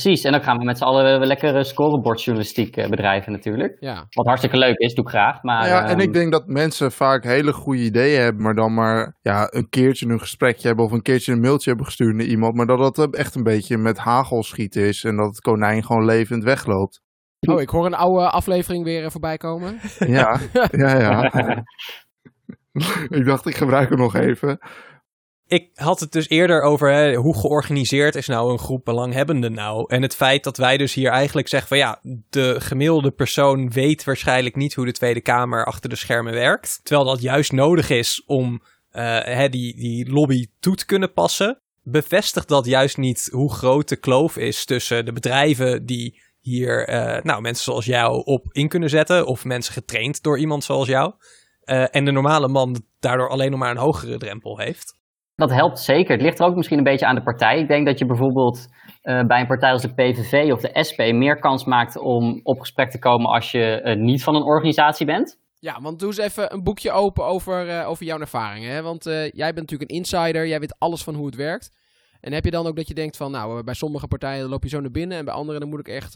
[0.01, 3.77] Precies, en dan gaan we met z'n allen lekkere scorebordjournalistiek eh, bedrijven natuurlijk.
[3.79, 4.05] Ja.
[4.09, 5.43] Wat hartstikke leuk is, doe ik graag.
[5.43, 8.73] Maar, ja, en ehm, ik denk dat mensen vaak hele goede ideeën hebben, maar dan
[8.73, 12.25] maar ja, een keertje een gesprekje hebben of een keertje een mailtje hebben gestuurd naar
[12.25, 12.55] iemand.
[12.55, 16.05] Maar dat dat echt een beetje met hagel schieten is en dat het konijn gewoon
[16.05, 17.01] levend wegloopt.
[17.39, 19.79] Oh, ik hoor een oude aflevering weer eh, voorbij komen.
[19.99, 20.39] Ja,
[20.71, 21.31] ja, ja.
[23.09, 24.59] ik dacht, ik gebruik hem nog even.
[25.47, 29.85] Ik had het dus eerder over hè, hoe georganiseerd is nou een groep belanghebbenden nou.
[29.87, 34.03] En het feit dat wij dus hier eigenlijk zeggen van ja, de gemiddelde persoon weet
[34.03, 36.79] waarschijnlijk niet hoe de Tweede Kamer achter de schermen werkt.
[36.83, 41.61] Terwijl dat juist nodig is om eh, hè, die, die lobby toe te kunnen passen.
[41.83, 47.23] Bevestigt dat juist niet hoe groot de kloof is tussen de bedrijven die hier eh,
[47.23, 49.25] nou, mensen zoals jou op in kunnen zetten.
[49.25, 51.13] Of mensen getraind door iemand zoals jou.
[51.63, 54.96] eh, en de normale man daardoor alleen nog maar een hogere drempel heeft.
[55.37, 56.11] Dat helpt zeker.
[56.11, 57.59] Het ligt er ook misschien een beetje aan de partij.
[57.59, 58.67] Ik denk dat je bijvoorbeeld
[59.01, 62.59] eh, bij een partij als de PVV of de SP meer kans maakt om op
[62.59, 65.39] gesprek te komen als je eh, niet van een organisatie bent.
[65.59, 68.71] Ja, want doe eens even een boekje open over, eh, over jouw ervaringen.
[68.71, 68.81] Hè?
[68.81, 71.71] Want jij bent natuurlijk een insider, jij weet alles van hoe het werkt.
[72.21, 74.69] En heb je dan ook dat je denkt van, nou, bij sommige partijen loop je
[74.69, 76.13] zo naar binnen en bij andere dan moet ik echt...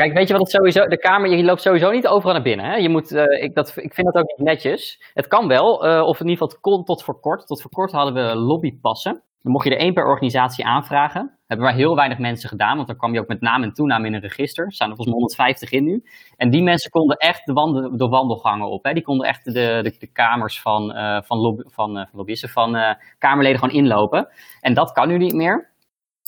[0.00, 0.86] Kijk, weet je wat het sowieso...
[0.86, 2.66] De Kamer, je loopt sowieso niet overal naar binnen.
[2.66, 2.74] Hè?
[2.76, 5.10] Je moet, eh, ik, dat, ik vind dat ook niet netjes.
[5.14, 7.46] Het kan wel, eh, of in ieder geval kon tot voor kort.
[7.46, 9.22] Tot voor kort hadden we lobbypassen.
[9.42, 11.38] Dan mocht je er één per organisatie aanvragen.
[11.46, 14.06] Hebben maar heel weinig mensen gedaan, want dan kwam je ook met naam en toename
[14.06, 14.64] in een register.
[14.64, 16.04] Er staan er volgens mij 150 in nu.
[16.36, 18.84] En die mensen konden echt de, wandel, de wandelgangen op.
[18.84, 18.92] Hè?
[18.92, 22.96] Die konden echt de, de, de kamers van, eh, van, lobby, van, van lobbyisten, van
[23.18, 24.28] Kamerleden gewoon inlopen.
[24.60, 25.69] En dat kan nu niet meer.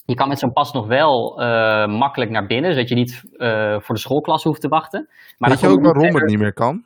[0.04, 3.76] Je kan met zo'n pas nog wel eh, makkelijk naar binnen, zodat je niet eh,
[3.80, 5.08] voor de schoolklas hoeft te wachten.
[5.38, 6.84] Maar Weet je ook waarom het niet meer kan?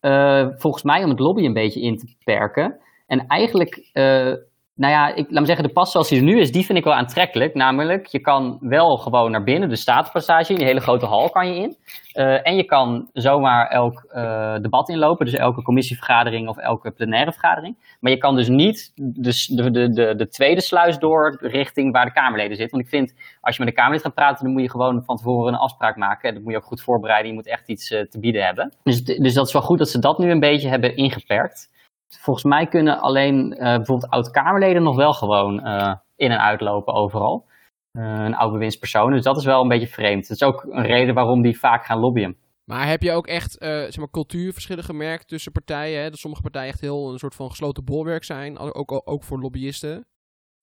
[0.00, 2.80] eh, volgens mij om het lobby een beetje in te perken.
[3.06, 3.90] En eigenlijk,
[4.74, 6.78] nou ja, ik, laat me zeggen, de pas zoals die er nu is, die vind
[6.78, 7.54] ik wel aantrekkelijk.
[7.54, 11.54] Namelijk, je kan wel gewoon naar binnen, de statenpassage, in die hele grote hal kan
[11.54, 11.76] je in.
[12.12, 17.32] Eh, en je kan zomaar elk eh, debat inlopen, dus elke commissievergadering of elke plenaire
[17.32, 17.96] vergadering.
[18.00, 22.04] Maar je kan dus niet de, de, de, de, de tweede sluis door richting waar
[22.04, 22.76] de Kamerleden zitten.
[22.76, 25.16] Want ik vind, als je met de Kamerlid gaat praten, dan moet je gewoon van
[25.16, 26.28] tevoren een afspraak maken.
[26.28, 28.72] En dat moet je ook goed voorbereiden, je moet echt iets eh, te bieden hebben.
[28.82, 31.71] Dus, dus dat is wel goed dat ze dat nu een beetje hebben ingeperkt.
[32.20, 37.46] Volgens mij kunnen alleen eh, bijvoorbeeld oud-Kamerleden nog wel gewoon eh, in en uitlopen overal.
[37.92, 39.12] Eh, een oud bewindspersoon.
[39.12, 40.28] Dus dat is wel een beetje vreemd.
[40.28, 42.36] Dat is ook een reden waarom die vaak gaan lobbyen.
[42.64, 46.02] Maar heb je ook echt zeg maar, cultuurverschillen gemerkt tussen partijen?
[46.02, 46.10] Hè?
[46.10, 50.06] Dat sommige partijen echt heel een soort van gesloten bolwerk zijn, ook, ook, voor lobbyisten.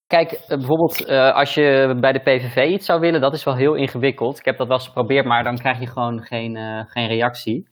[0.07, 4.39] Kijk, bijvoorbeeld als je bij de PVV iets zou willen, dat is wel heel ingewikkeld.
[4.39, 6.57] Ik heb dat wel eens geprobeerd, maar dan krijg je gewoon geen,
[6.87, 7.67] geen reactie.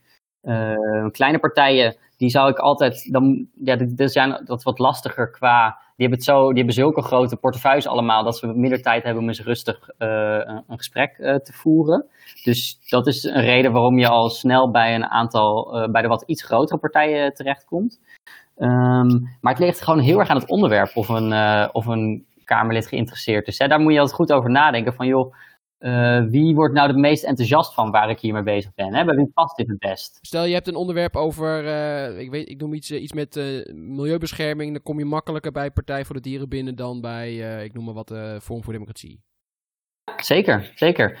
[1.10, 6.06] Kleine partijen, die zou ik altijd, dan, ja, die zijn, dat wat lastiger qua, die
[6.06, 9.28] hebben, het zo, die hebben zulke grote portefeuilles allemaal, dat ze minder tijd hebben om
[9.28, 12.06] eens rustig eh, een, gesprek eh, te voeren.
[12.44, 16.08] Dus dat is een reden waarom je al snel bij een aantal, eh, bij de
[16.08, 18.00] wat iets grotere partijen terechtkomt.
[18.56, 19.08] Ehm,
[19.40, 21.32] maar het ligt gewoon heel erg aan het onderwerp of een,
[21.72, 23.56] of een Kamerlid geïnteresseerd is.
[23.56, 25.34] Daar moet je altijd goed over nadenken van joh,
[25.78, 28.94] eh, wie wordt nou het meest enthousiast van waar ik hiermee bezig ben?
[28.94, 29.04] Hè?
[29.04, 30.18] Bij wie past dit het best?
[30.20, 33.34] Stel je hebt een onderwerp over, eh, ik, weet, ik noem iets, eh, iets met
[33.74, 34.72] milieubescherming.
[34.72, 37.94] Dan kom je makkelijker bij Partij voor de Dieren binnen dan bij, ik noem maar
[37.94, 39.20] wat, Forum voor Democratie.
[40.16, 41.18] Zeker, zeker.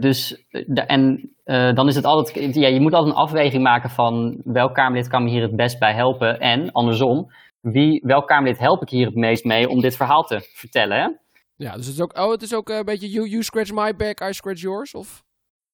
[0.00, 1.30] Dus, de- en
[1.74, 5.24] dan is het altijd, ja, je moet altijd een afweging maken van welk Kamerlid kan
[5.24, 6.40] me hier het best bij helpen.
[6.40, 10.40] En andersom, wie, welk Kamerlid help ik hier het meest mee om dit verhaal te
[10.54, 11.00] vertellen?
[11.00, 11.08] Hè?
[11.56, 13.72] Ja, dus het is ook, oh, het is ook eh, een beetje you, you scratch
[13.72, 15.24] my back, I scratch yours, of?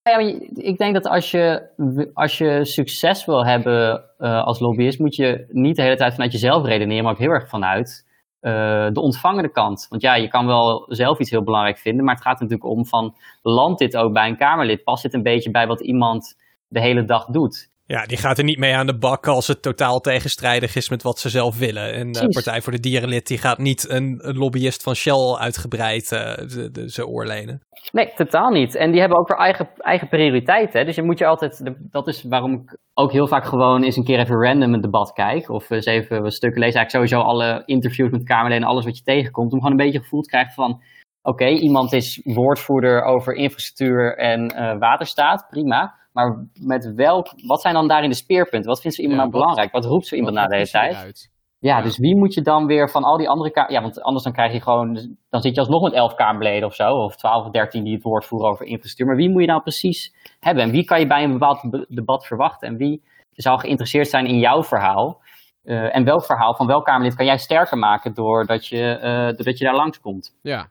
[0.02, 0.18] Ja,
[0.54, 1.68] ik denk dat als je,
[2.14, 6.32] als je succes wil hebben eh, als lobbyist, moet je niet de hele tijd vanuit
[6.32, 8.06] jezelf redeneren, maar ook heel erg vanuit
[8.40, 9.86] eh, de ontvangende kant.
[9.88, 12.86] Want ja, je kan wel zelf iets heel belangrijk vinden, maar het gaat natuurlijk om
[12.86, 14.84] van, landt dit ook bij een Kamerlid?
[14.84, 16.36] Past dit een beetje bij wat iemand
[16.68, 17.71] de hele dag doet?
[17.92, 21.02] Ja, die gaat er niet mee aan de bak als het totaal tegenstrijdig is met
[21.02, 21.92] wat ze zelf willen.
[21.94, 22.34] En Precies.
[22.34, 26.70] Partij voor de Dierenlid die gaat niet een, een lobbyist van Shell uitgebreid eh, de,
[26.70, 27.60] de, ze oorlenen.
[27.90, 28.74] Nee, totaal niet.
[28.74, 30.86] En die hebben ook weer eigen, eigen prioriteiten.
[30.86, 34.04] Dus je moet je altijd, dat is waarom ik ook heel vaak gewoon eens een
[34.04, 35.50] keer even random een debat kijk.
[35.50, 36.74] Of eens even wat stukken lees.
[36.74, 39.52] Eigenlijk sowieso alle interviews met Kamerleden, alles wat je tegenkomt.
[39.52, 40.82] Om gewoon een beetje gevoel te krijgen van,
[41.22, 46.00] oké, iemand is woordvoerder over infrastructuur en eh, waterstaat, prima.
[46.12, 48.70] Maar met welk, wat zijn dan daarin de speerpunten?
[48.70, 49.72] Wat vindt zo iemand Ja, nou belangrijk?
[49.72, 51.30] Wat roept zo iemand Wat na de hele kies je tijd?
[51.58, 51.82] Ja, Ja.
[51.82, 53.72] dus wie moet je dan weer van al die andere kamer...
[53.72, 54.92] Ja, want anders dan krijg je gewoon...
[54.94, 56.92] dus Dan zit je alsnog met elf kamerleden of zo.
[56.94, 59.06] Of twaalf of dertien die het woord voeren over infrastructuur.
[59.06, 60.64] Maar wie moet je nou precies hebben?
[60.64, 62.68] En wie kan je bij een bepaald be- debat verwachten?
[62.68, 65.20] En wie zou geïnteresseerd zijn in jouw verhaal?
[65.62, 69.58] Eh, en welk verhaal van welk kamerlid kan jij sterker maken doordat je, eh, doordat
[69.58, 70.34] je daar langskomt?
[70.42, 70.68] Ja.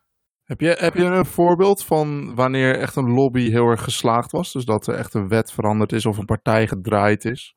[0.51, 4.51] Heb je, heb je een voorbeeld van wanneer echt een lobby heel erg geslaagd was?
[4.51, 7.55] Dus dat er echt een wet veranderd is of een partij gedraaid is?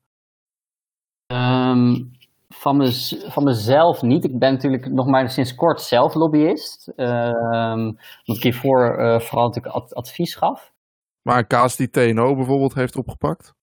[1.26, 2.02] Ehm,
[2.48, 4.24] van, mez- van mezelf niet.
[4.24, 6.88] Ik ben natuurlijk nog maar sinds kort zelf lobbyist.
[6.96, 10.72] Ehm omdat ik hiervoor eh, vooral natuurlijk ad- advies gaf.
[11.22, 13.54] Maar een kaas die TNO bijvoorbeeld heeft opgepakt?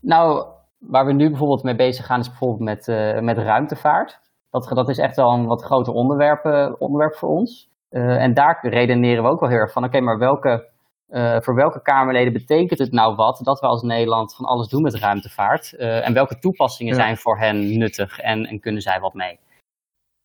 [0.00, 0.46] Nou,
[0.78, 4.20] waar we nu bijvoorbeeld mee bezig gaan is bijvoorbeeld met, eh, met ruimtevaart.
[4.50, 7.72] Dat, dat is echt wel een wat groter onderwerp, eh, onderwerp voor ons.
[7.94, 10.70] Eh, en daar redeneren we ook wel heel erg van, oké, maar welke,
[11.08, 14.82] eh, voor welke Kamerleden betekent het nou wat dat we als Nederland van alles doen
[14.82, 15.72] met ruimtevaart?
[15.72, 17.00] Eh, en welke toepassingen Ja.
[17.02, 19.38] zijn voor hen nuttig en, en kunnen zij wat mee?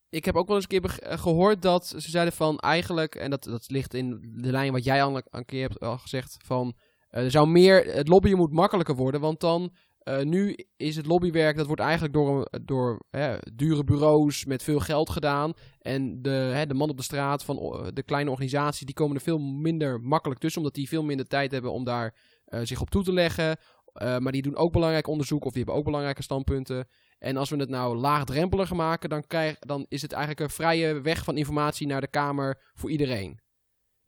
[0.08, 3.30] Ik heb ook wel eens een keer eh, gehoord dat ze zeiden van eigenlijk, en
[3.30, 6.36] dat, dat ligt in de lijn wat jij al een- een keer hebt al gezegd,
[6.44, 6.72] van
[7.10, 9.70] eh, er zou meer, het lobbyen moet makkelijker worden, want dan,
[10.18, 14.80] eh, nu is het lobbywerk, dat wordt eigenlijk door, door hè, dure bureaus met veel
[14.80, 15.52] geld gedaan.
[15.78, 17.56] En de, hè, de man op de straat van
[17.94, 21.52] de kleine organisaties, die komen er veel minder makkelijk tussen, omdat die veel minder tijd
[21.52, 23.56] hebben om daar eh, zich op toe te leggen.
[23.92, 26.88] Eh, maar die doen ook belangrijk onderzoek of die hebben ook belangrijke standpunten.
[27.18, 31.00] En als we het nou laagdrempeliger maken, dan, krijg, dan is het eigenlijk een vrije
[31.00, 33.40] weg van informatie naar de Kamer voor iedereen.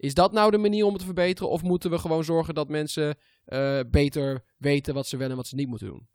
[0.03, 1.51] Is dat nou de manier om het te verbeteren?
[1.51, 5.47] Of moeten we gewoon zorgen dat mensen eh, beter weten wat ze wel en wat
[5.47, 6.07] ze niet moeten doen?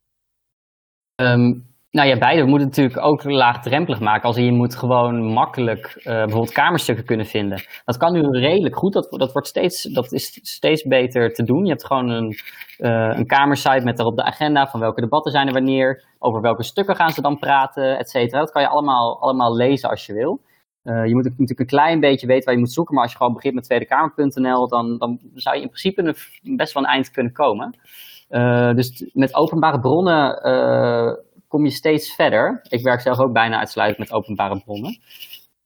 [1.15, 1.59] Ehm,
[1.91, 2.41] nou ja, beide.
[2.41, 4.27] We moeten natuurlijk ook laagdrempelig maken.
[4.27, 7.61] Als je moet gewoon makkelijk eh, bijvoorbeeld kamerstukken kunnen vinden.
[7.85, 8.93] Dat kan nu redelijk goed.
[8.93, 11.63] Dat, dat, wordt steeds, dat is steeds beter te doen.
[11.63, 12.35] Je hebt gewoon een,
[12.77, 16.05] eh, een kamersite met daarop de agenda van welke debatten zijn er wanneer.
[16.19, 18.39] Over welke stukken gaan ze dan praten, et cetera.
[18.39, 20.41] Dat kan je allemaal, allemaal lezen als je wil.
[20.87, 22.93] Eh, je moet natuurlijk een klein beetje weten waar je moet zoeken.
[22.93, 26.01] Maar als je gewoon begint met tweedekamer.nl, dan, dan zou je in principe
[26.41, 27.79] een, best wel een eind kunnen komen.
[28.27, 31.13] Eh, dus met openbare bronnen eh,
[31.47, 32.59] kom je steeds verder.
[32.69, 34.99] Ik werk zelf ook bijna uitsluitend met openbare bronnen.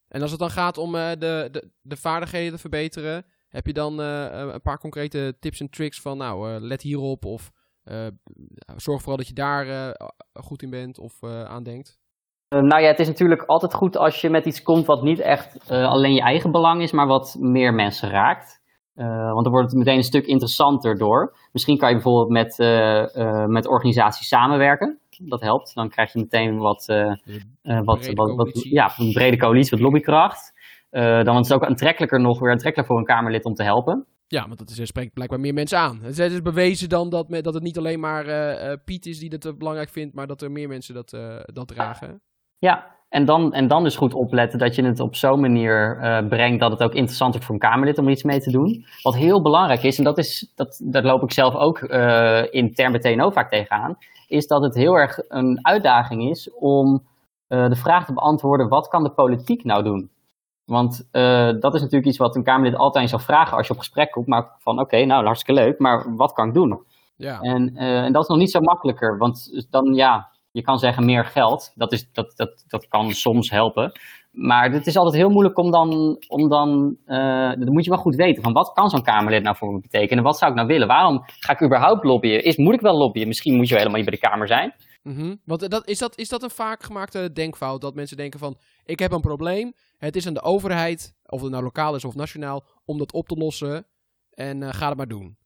[0.07, 3.99] En als het dan gaat om de, de, de vaardigheden te verbeteren, heb je dan
[3.99, 7.51] een paar concrete tips en tricks van, nou, eh, let hierop of
[8.75, 9.95] zorg vooral dat je daar
[10.33, 12.00] goed in bent of aan denkt?
[12.51, 15.19] Eh, nou ja, het is natuurlijk altijd goed als je met iets komt wat niet
[15.19, 18.61] echt eh, alleen je eigen belang is, maar wat meer mensen raakt.
[18.93, 21.35] Eh, want dan wordt het meteen een stuk interessanter door.
[21.51, 22.57] Misschien kan je bijvoorbeeld met,
[23.49, 24.99] met organisaties samenwerken.
[25.17, 25.73] Dat helpt.
[25.75, 28.73] Dan krijg je meteen wat, wat, brede wat, wat, coalitie.
[28.73, 30.53] ja, een brede coalitie, wat lobbykracht.
[30.89, 34.05] Dan is het ook aantrekkelijker nog weer aantrekkelijker voor een Kamerlid om te helpen.
[34.27, 35.99] Ja, want dat is, spreekt blijkbaar meer mensen aan.
[36.01, 38.25] Het is bewezen dan dat, dat het niet alleen maar
[38.85, 41.09] Piet is die dat belangrijk vindt, maar dat er meer mensen dat,
[41.53, 42.21] dat dragen.
[42.61, 46.27] Ja, En dan, en dan dus goed opletten dat je het op zo'n manier eh,
[46.27, 48.85] brengt dat het ook interessant is voor een Kamerlid om iets mee te doen.
[49.01, 52.91] Wat heel belangrijk is, en dat is, dat, daar loop ik zelf ook uh, intern
[52.91, 53.97] bij TNO vaak tegenaan,
[54.27, 57.07] is dat het heel erg een uitdaging is om
[57.49, 60.09] uh, de vraag te beantwoorden: wat kan de politiek nou doen?
[60.65, 61.07] Want
[61.61, 64.27] dat is natuurlijk iets wat een Kamerlid altijd zal vragen als je op gesprek komt.
[64.27, 66.83] Maar van oké, nou hartstikke leuk, maar wat kan ik doen?
[67.15, 67.39] Ja.
[67.39, 71.25] En, en dat is nog niet zo makkelijker, want dan ja, je kan zeggen meer
[71.25, 73.91] geld, dat, is, dat, dat, dat kan soms helpen.
[74.31, 77.99] Maar het is altijd heel moeilijk om dan, om dan uh, dan moet je wel
[77.99, 80.23] goed weten van wat kan zo'n Kamerlid nou voor me betekenen?
[80.23, 80.87] Wat zou ik nou willen?
[80.87, 82.43] Waarom ga ik überhaupt lobbyen?
[82.43, 83.27] Is, moet ik wel lobbyen?
[83.27, 84.73] Misschien moet je helemaal niet bij de Kamer zijn.
[85.03, 85.41] Mm -hmm.
[85.45, 87.81] Want dat, is, dat, is dat een vaak gemaakte denkfout?
[87.81, 91.51] Dat mensen denken van, ik heb een probleem, het is aan de overheid, of het
[91.51, 93.85] nou lokaal is of nationaal, om dat op te lossen
[94.29, 95.37] en uh, ga het maar doen.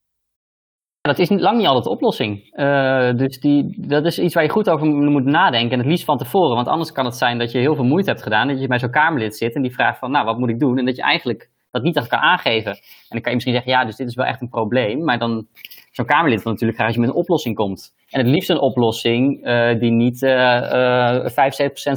[1.06, 2.50] Dat is lang niet altijd de oplossing.
[2.54, 5.72] Uh, dus die, dat is iets waar je goed over moet nadenken.
[5.72, 6.56] En het liefst van tevoren.
[6.56, 8.48] Want anders kan het zijn dat je heel veel moeite hebt gedaan.
[8.48, 10.78] Dat je bij zo'n Kamerlid zit en die vraagt van, nou, wat moet ik doen?
[10.78, 12.72] En dat je eigenlijk dat niet echt kan aangeven.
[12.72, 15.04] En dan kan je misschien zeggen, ja, dus dit is wel echt een probleem.
[15.04, 15.48] Maar dan,
[15.92, 17.94] zo'n Kamerlid wil natuurlijk graag dat je met een oplossing komt.
[18.10, 21.30] En het liefst een oplossing uh, die niet uh, uh, 75%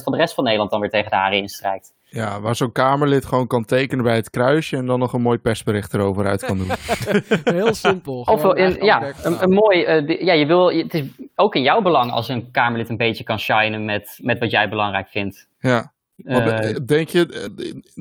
[0.02, 1.92] van de rest van Nederland dan weer tegen de haren instrijkt.
[2.10, 5.38] Ja, waar zo'n Kamerlid gewoon kan tekenen bij het kruisje en dan nog een mooi
[5.38, 6.70] persbericht erover uit kan doen.
[7.54, 8.20] Heel simpel.
[8.20, 9.80] Of in, ja, een, een mooi.
[9.80, 13.24] Uh, ja, je wil, het is ook in jouw belang als een Kamerlid een beetje
[13.24, 15.48] kan shinen met, met wat jij belangrijk vindt.
[15.58, 15.92] Ja.
[16.16, 17.50] Uh, denk je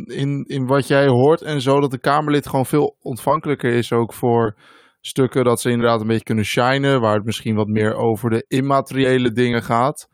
[0.05, 4.13] in, in wat jij hoort en zo dat de Kamerlid gewoon veel ontvankelijker is ook
[4.13, 4.55] voor
[5.01, 8.45] stukken dat ze inderdaad een beetje kunnen shinen, waar het misschien wat meer over de
[8.47, 10.09] immateriële dingen gaat?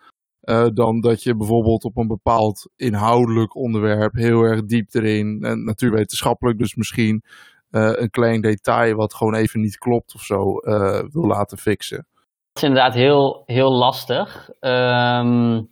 [0.49, 5.63] Uh, dan dat je bijvoorbeeld op een bepaald inhoudelijk onderwerp heel erg diep erin, en
[5.63, 7.23] natuurwetenschappelijk dus misschien,
[7.71, 12.07] uh, een klein detail wat gewoon even niet klopt of zo uh, wil laten fixen.
[12.53, 15.67] Dat is inderdaad heel, heel lastig, um,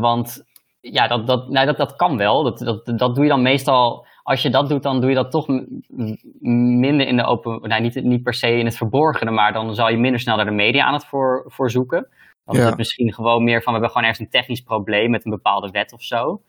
[0.00, 0.44] want
[0.80, 2.44] ja, dat, dat, nee, dat, dat kan wel.
[2.44, 5.30] Dat, dat, dat doe je dan meestal, als je dat doet, dan doe je dat
[5.30, 5.46] toch
[6.78, 9.90] minder in de open, nou, niet, niet per se in het verborgene, maar dan zal
[9.90, 12.08] je minder snel naar de media aan het voor, voor zoeken.
[12.46, 12.62] Dan ja.
[12.62, 15.30] is het misschien gewoon meer van, we hebben gewoon ergens een technisch probleem met een
[15.30, 16.42] bepaalde wet of zo.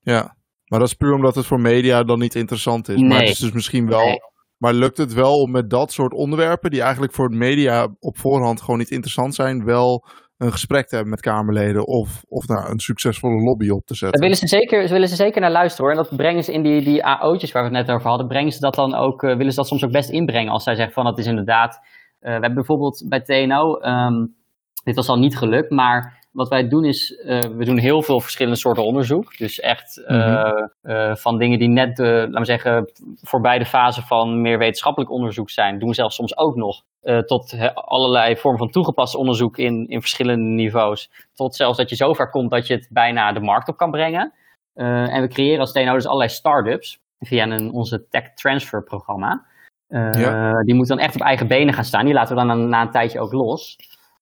[0.00, 2.96] Ja, maar dat is puur omdat het voor media dan niet interessant is.
[2.96, 3.08] Nee.
[3.08, 4.04] Maar het is dus misschien wel...
[4.04, 4.20] Nee.
[4.58, 8.18] Maar lukt het wel om met dat soort onderwerpen, die eigenlijk voor de media op
[8.18, 12.70] voorhand gewoon niet interessant zijn, wel een gesprek te hebben met Kamerleden of, of nou,
[12.70, 14.20] een succesvolle lobby op te zetten?
[14.20, 15.98] Daar willen ze zeker, ze willen ze zeker naar luisteren hoor.
[15.98, 18.52] En dat brengen ze in die, die AO'tjes waar we het net over hadden, brengen
[18.52, 20.94] ze dat dan ook, uh, willen ze dat soms ook best inbrengen als zij zeggen
[20.94, 21.74] van dat is inderdaad...
[21.74, 21.82] Uh,
[22.20, 23.80] we hebben bijvoorbeeld bij TNO...
[23.82, 24.36] Um,
[24.88, 28.20] dit was al niet gelukt, maar wat wij doen is, uh, we doen heel veel
[28.20, 29.36] verschillende soorten onderzoek.
[29.36, 30.70] Dus echt uh, mm-hmm.
[30.82, 32.90] uh, van dingen die net, laten we zeggen,
[33.22, 36.82] voorbij de fase van meer wetenschappelijk onderzoek zijn, doen we zelfs soms ook nog.
[37.26, 41.10] tot allerlei vormen van toegepast onderzoek in, in verschillende niveaus.
[41.34, 44.32] Tot zelfs dat je zover komt dat je het bijna de markt op kan brengen.
[44.74, 49.46] en we creëren als TNO dus allerlei start-ups via een, onze tech transfer programma.
[49.88, 50.62] Ja.
[50.62, 52.04] Die moeten dan echt op eigen benen gaan staan.
[52.04, 53.76] Die laten we dan na, na een tijdje ook los.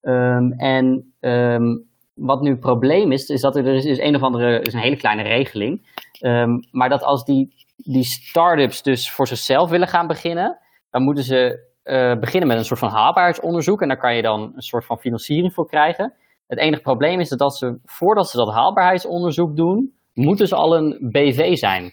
[0.09, 4.23] Um, en um, wat nu het probleem is, is dat er, er is, een of
[4.23, 5.89] andere, er is een hele kleine regeling.
[6.21, 10.59] Um, maar dat als die, die start-ups dus voor zichzelf willen gaan beginnen,
[10.91, 13.83] dan moeten ze uh, beginnen met een soort van haalbaarheidsonderzoek.
[13.83, 16.15] En daar kan je dan een soort van financiering voor krijgen.
[16.47, 20.77] Het enige probleem is dat als ze, voordat ze dat haalbaarheidsonderzoek doen, moeten ze al
[20.77, 21.93] een BV zijn.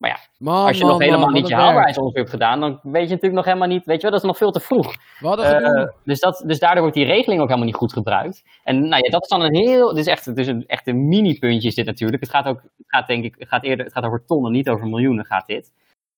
[0.00, 2.80] Maar ja, man, als je man, nog helemaal man, niet je haalbaarheidsonderzoek hebt gedaan, dan
[2.82, 4.94] weet je natuurlijk nog helemaal niet, weet je wel, dat is nog veel te vroeg.
[5.22, 8.44] Uh, dus, dat, dus daardoor wordt die regeling ook helemaal niet goed gebruikt.
[8.64, 10.86] En nou ja, dat is dan een heel, dit is echt, het is een, echt
[10.86, 12.22] een mini-puntje is dit natuurlijk.
[12.22, 14.68] Het gaat ook, het gaat denk ik, het gaat eerder, het gaat over tonnen, niet
[14.68, 15.72] over miljoenen gaat dit.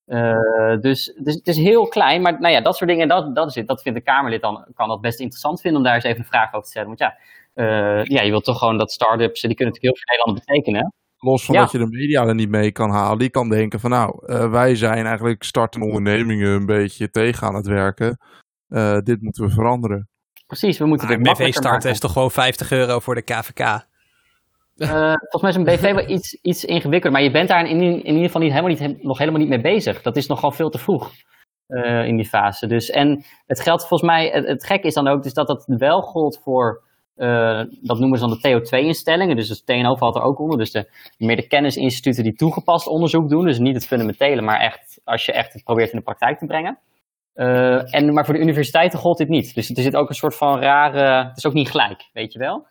[0.07, 3.49] Uh, dus, dus het is heel klein, maar nou ja, dat soort dingen, dat, dat
[3.49, 3.69] is het.
[3.69, 6.25] Dat vindt de Kamerlid dan, kan dat best interessant vinden om daar eens even een
[6.25, 6.89] vraag over te stellen.
[6.89, 7.17] Want ja,
[7.55, 10.93] uh, ja je wilt toch gewoon dat start-ups, die kunnen natuurlijk heel veel Nederland betekenen.
[11.25, 11.61] Los van ja.
[11.61, 13.19] dat je de media er niet mee kan halen.
[13.19, 17.55] Die kan denken van nou, uh, wij zijn eigenlijk startende ondernemingen een beetje tegen aan
[17.55, 18.19] het werken.
[18.69, 20.09] Uh, dit moeten we veranderen.
[20.47, 23.61] Precies, we moeten nou, het BV starten is toch gewoon 50 euro voor de KVK?
[24.77, 27.13] Uh, volgens mij is een BV wel iets, iets ingewikkelder.
[27.13, 29.61] Maar je bent daar in, in ieder geval niet, helemaal niet, nog helemaal niet mee
[29.61, 30.03] bezig.
[30.03, 31.11] Dat is nog gewoon veel te vroeg
[32.05, 32.67] in die fase.
[32.67, 35.65] Dus, en het geldt volgens mij, het, het gek is dan ook dus dat dat
[35.67, 36.83] wel gold voor...
[37.17, 40.59] Uh, dat noemen ze dan de TO2-instellingen, dus het TNO valt er ook onder.
[40.59, 43.45] Dus de, meer de kennisinstituten die toegepast onderzoek doen.
[43.45, 46.47] Dus niet het fundamentele, maar echt als je echt het probeert in de praktijk te
[46.47, 46.79] brengen.
[47.35, 49.55] Uh, en, maar voor de universiteiten gold dit niet.
[49.55, 51.29] Dus er zit ook een soort van rare.
[51.29, 52.67] Het is ook niet gelijk, weet je wel.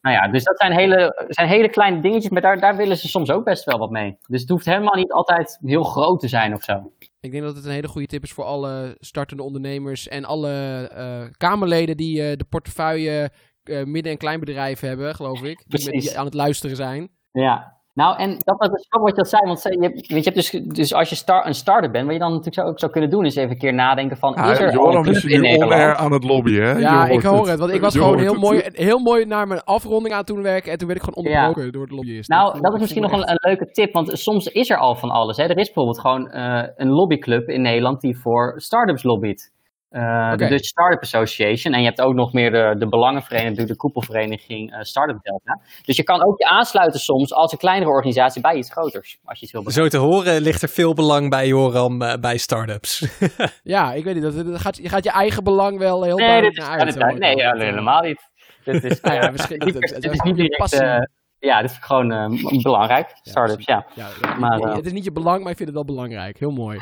[0.00, 3.08] Nou ja, dus dat zijn hele, zijn hele kleine dingetjes, maar daar, daar willen ze
[3.08, 4.18] soms ook best wel wat mee.
[4.26, 6.92] Dus het hoeft helemaal niet altijd heel groot te zijn of zo.
[7.20, 10.90] Ik denk dat het een hele goede tip is voor alle startende ondernemers en alle
[10.96, 13.30] uh, Kamerleden die de portefeuille
[13.64, 15.64] uh, midden- en kleinbedrijven hebben, geloof ik.
[15.66, 17.08] Die, met, die, aan het luisteren zijn.
[17.32, 17.78] Ja.
[17.94, 20.30] Nou, en dat was dus ook wat je dat zei, want je, hebt- weet je,
[20.30, 22.78] hebt dus, dus als je star, een starter bent, wat je dan natuurlijk zou, ook
[22.78, 25.02] zou kunnen doen, is even een keer nadenken van, Ja, is er al een Joram
[25.02, 25.96] club is in Nederland?
[25.96, 26.78] aan het lobbyen, hè?
[26.78, 27.58] Ja, ik hoor het.
[27.58, 28.40] Want ik was Je gewoon heel het.
[28.40, 30.72] mooi, heel mooi naar mijn afronding aan toen werken.
[30.72, 32.28] En toen werd ik gewoon onderbroken door het lobbyist.
[32.28, 35.10] Nou, dat is misschien nog een, een leuke tip, want soms is er al van
[35.10, 35.36] alles.
[35.36, 35.42] Hè.
[35.42, 39.52] Er is bijvoorbeeld gewoon eh, een lobbyclub in Nederland die voor startups lobbyt.
[39.90, 40.36] Eh, Oké.
[40.36, 41.74] De Dutch Startup Association.
[41.74, 45.60] En je hebt ook nog meer de, de belangenvereniging, de koepelvereniging eh, Startup Delta.
[45.84, 49.18] Dus je kan ook je aansluiten soms als een kleinere organisatie bij iets groters.
[49.24, 49.70] Als je iets wil.
[49.70, 53.06] Zo te horen ligt er veel belang bij Joram eh, bij startups.
[53.62, 54.22] Ja, ik weet niet.
[54.22, 56.78] Dat, dat gaat, je gaat je eigen belang wel heel Nee, duidelijk dit is, naar
[56.78, 56.92] ja, uit.
[56.94, 58.28] dit- zo hoor ik nee, ja, helemaal niet.
[58.64, 60.58] Dit is, Nou ja, misschien- dit dat- is- dat- dit is dat- niet je direct...
[60.58, 60.80] passie.
[60.80, 61.02] eh,
[61.38, 63.10] ja, dit is gewoon eh, belangrijk.
[63.22, 63.86] Startups, ja.
[63.94, 66.38] Ja, ja, Maar, het is niet je belang, maar ik vind het wel belangrijk.
[66.38, 66.78] Heel mooi.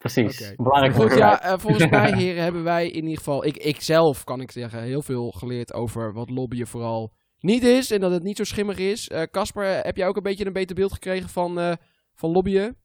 [0.00, 0.54] Precies.
[0.56, 4.24] Belangrijk Goed, ja, eh, volgens mij, heren, hebben wij in ieder geval, ik, ik zelf
[4.24, 8.22] kan ik zeggen, heel veel geleerd over wat lobbyen vooral niet is en dat het
[8.22, 9.08] niet zo schimmig is.
[9.08, 11.72] Eh, Casper, heb jij ook een beetje een beter beeld gekregen van, eh,
[12.14, 12.76] van lobbyen?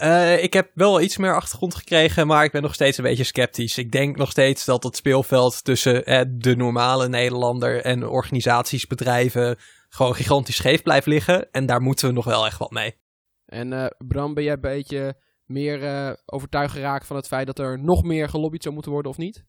[0.00, 3.24] Eh, ik heb wel iets meer achtergrond gekregen, maar ik ben nog steeds een beetje
[3.24, 3.78] sceptisch.
[3.78, 9.56] Ik denk nog steeds dat het speelveld tussen eh, de normale Nederlander en organisaties, bedrijven
[9.88, 11.50] gewoon gigantisch scheef blijft liggen.
[11.50, 12.94] En daar moeten we nog wel echt wat mee.
[13.46, 15.16] En eh, Bram, ben jij een beetje
[15.50, 19.10] meer eh, overtuigd geraakt van het feit dat er nog meer gelobbyd zou moeten worden
[19.10, 19.44] of niet?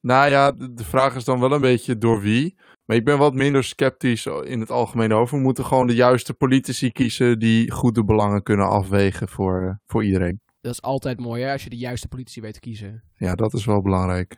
[0.00, 2.58] Nou ja, de, vraag is dan wel een beetje door wie.
[2.84, 5.36] Maar ik ben wat minder sceptisch in het algemeen over.
[5.36, 9.74] We moeten gewoon de juiste politici kiezen die goed de belangen kunnen afwegen voor, eh,
[9.86, 10.40] voor iedereen.
[10.60, 13.02] Dat is altijd mooi hè, als je de juiste politici weet te kiezen.
[13.16, 14.36] Ja, dat is wel belangrijk.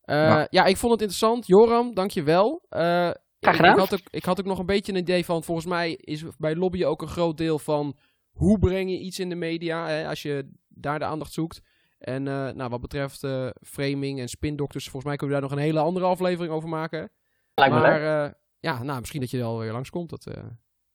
[0.00, 0.46] Eh, Nou.
[0.50, 1.46] Ja, ik vond het interessant.
[1.46, 2.64] Joram, dankjewel.
[2.68, 3.10] Eh
[3.40, 5.66] Graag ik, ik, had ook, ik had ook nog een beetje een idee van, volgens
[5.66, 7.96] mij is bij lobbyen ook een groot deel van
[8.40, 11.60] hoe breng je iets in de media, hè, als je daar de aandacht zoekt.
[11.98, 15.58] En eh, nou, wat betreft eh, framing en spindokters, volgens mij kunnen we daar nog
[15.58, 17.10] een hele andere aflevering over maken.
[17.54, 17.90] Lijkt me leuk.
[17.90, 20.10] maar eh, ja, nou, misschien dat je er alweer langskomt.
[20.10, 20.42] Dat eh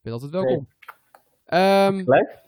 [0.02, 0.68] ben altijd welkom.
[1.46, 2.43] Ehm, Leuk.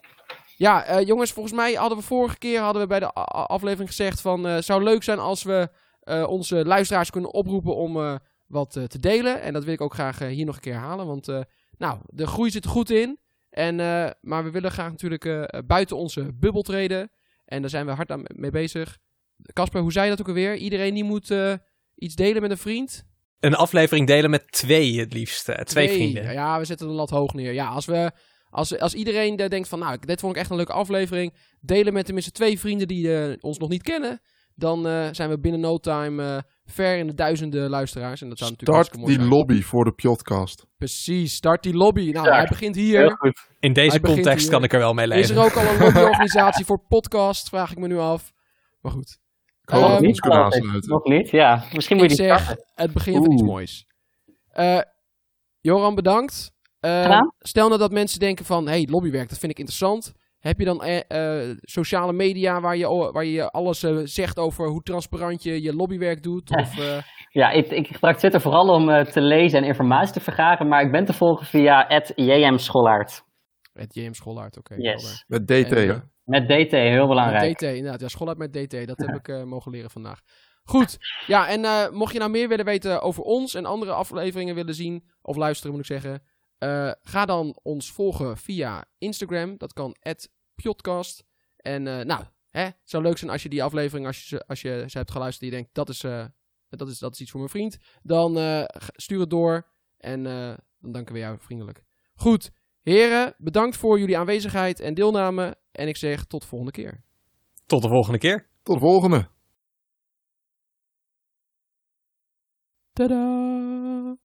[0.56, 4.44] ja, jongens, volgens mij hadden we vorige keer hadden we bij de aflevering gezegd van
[4.44, 5.70] het zou leuk zijn als we
[6.28, 9.42] onze luisteraars kunnen oproepen om wat te delen.
[9.42, 11.28] En dat wil ik ook graag hier nog een keer halen, want
[11.78, 13.20] nou, de groei zit er goed in.
[13.58, 17.12] En, eh, maar we willen graag natuurlijk eh, buiten onze bubbel treden.
[17.46, 18.98] En daar zijn we hard aan mee bezig.
[19.54, 20.56] Casper, hoe zei je dat ook alweer?
[20.56, 21.54] Iedereen die moet eh,
[21.96, 23.06] iets delen met een vriend?
[23.40, 25.50] Een aflevering delen met twee het liefst.
[25.50, 26.34] eh, twee vrienden.
[26.34, 27.54] Ja, we zetten de lat hoog neer.
[27.54, 28.12] Ja, als, we,
[28.50, 31.34] als, als iedereen denkt van, nou, dit vond ik echt een leuke aflevering.
[31.60, 34.22] Delen met tenminste twee vrienden die ons nog niet kennen.
[34.56, 34.82] Dan
[35.16, 38.22] zijn we binnen no time ver in de duizenden luisteraars.
[38.22, 39.38] En dat zou natuurlijk Start hartstikke mooi die zijn.
[39.38, 40.66] lobby voor de podcast.
[40.78, 42.12] Precies, start die lobby.
[42.12, 42.36] Nou, Ja.
[42.36, 43.18] hij begint hier.
[43.60, 44.52] In deze context hier.
[44.52, 45.24] kan ik er wel mee leven.
[45.24, 47.50] Is er ook al een lobbyorganisatie voor podcast?
[47.50, 48.34] Vraag ik me nu af.
[48.82, 49.20] Maar goed.
[49.62, 50.46] Ik hoop Ehm, ons Niet kunnen ik.
[50.46, 50.90] aansluiten.
[50.90, 51.64] Nog niet, ja.
[51.74, 52.66] Misschien moet Ik je die zeg, starten.
[52.76, 53.86] het begin van iets moois.
[54.52, 54.80] Eh,
[55.60, 56.52] Joran, bedankt.
[56.80, 57.34] Eh, Gedaan.
[57.40, 60.14] stel nou dat mensen denken van, hey, lobbywerk, dat vind ik interessant.
[60.40, 64.68] Heb je dan eh, eh, sociale media waar je, waar je alles eh, zegt over
[64.68, 66.56] hoe transparant je je lobbywerk doet?
[66.58, 70.68] Of, eh, Ja, ik, ik gebruik Twitter vooral om te lezen en informatie te vergaren,
[70.68, 73.26] maar ik ben te volgen via @jmscholaert.
[73.74, 74.76] het JM Schollaert, oké.
[74.78, 75.24] Yes.
[75.28, 75.98] Met DT, En, hè?
[76.28, 77.44] Met DT, heel belangrijk.
[77.44, 78.00] Met DT, inderdaad.
[78.02, 78.88] Ja, school uit met DT.
[78.88, 80.20] Dat heb ik eh, mogen leren vandaag.
[80.64, 80.98] Goed.
[81.28, 84.74] Ja, en eh, mocht je nou meer willen weten over ons en andere afleveringen willen
[84.74, 86.22] zien, of luisteren moet ik zeggen,
[86.58, 89.58] eh, ga dan ons volgen via Instagram.
[89.58, 89.96] Dat kan
[90.56, 91.24] @podcast.
[91.58, 92.24] En eh, nou,
[92.58, 94.98] hè, het zou leuk zijn als je die aflevering, als je ze, als je ze
[94.98, 96.26] hebt geluisterd en je denkt, dat is, eh,
[96.70, 98.64] dat is, dat is iets voor mijn vriend, dan eh,
[98.96, 101.84] stuur het door en eh, dan danken we jou vriendelijk.
[102.16, 102.52] Goed.
[102.82, 105.56] Heren, bedankt voor jullie aanwezigheid en deelname.
[105.72, 107.04] En ik zeg tot de volgende keer.
[107.66, 108.50] Tot de volgende keer.
[108.64, 109.30] Tot de volgende.
[112.94, 113.87] Tadaa!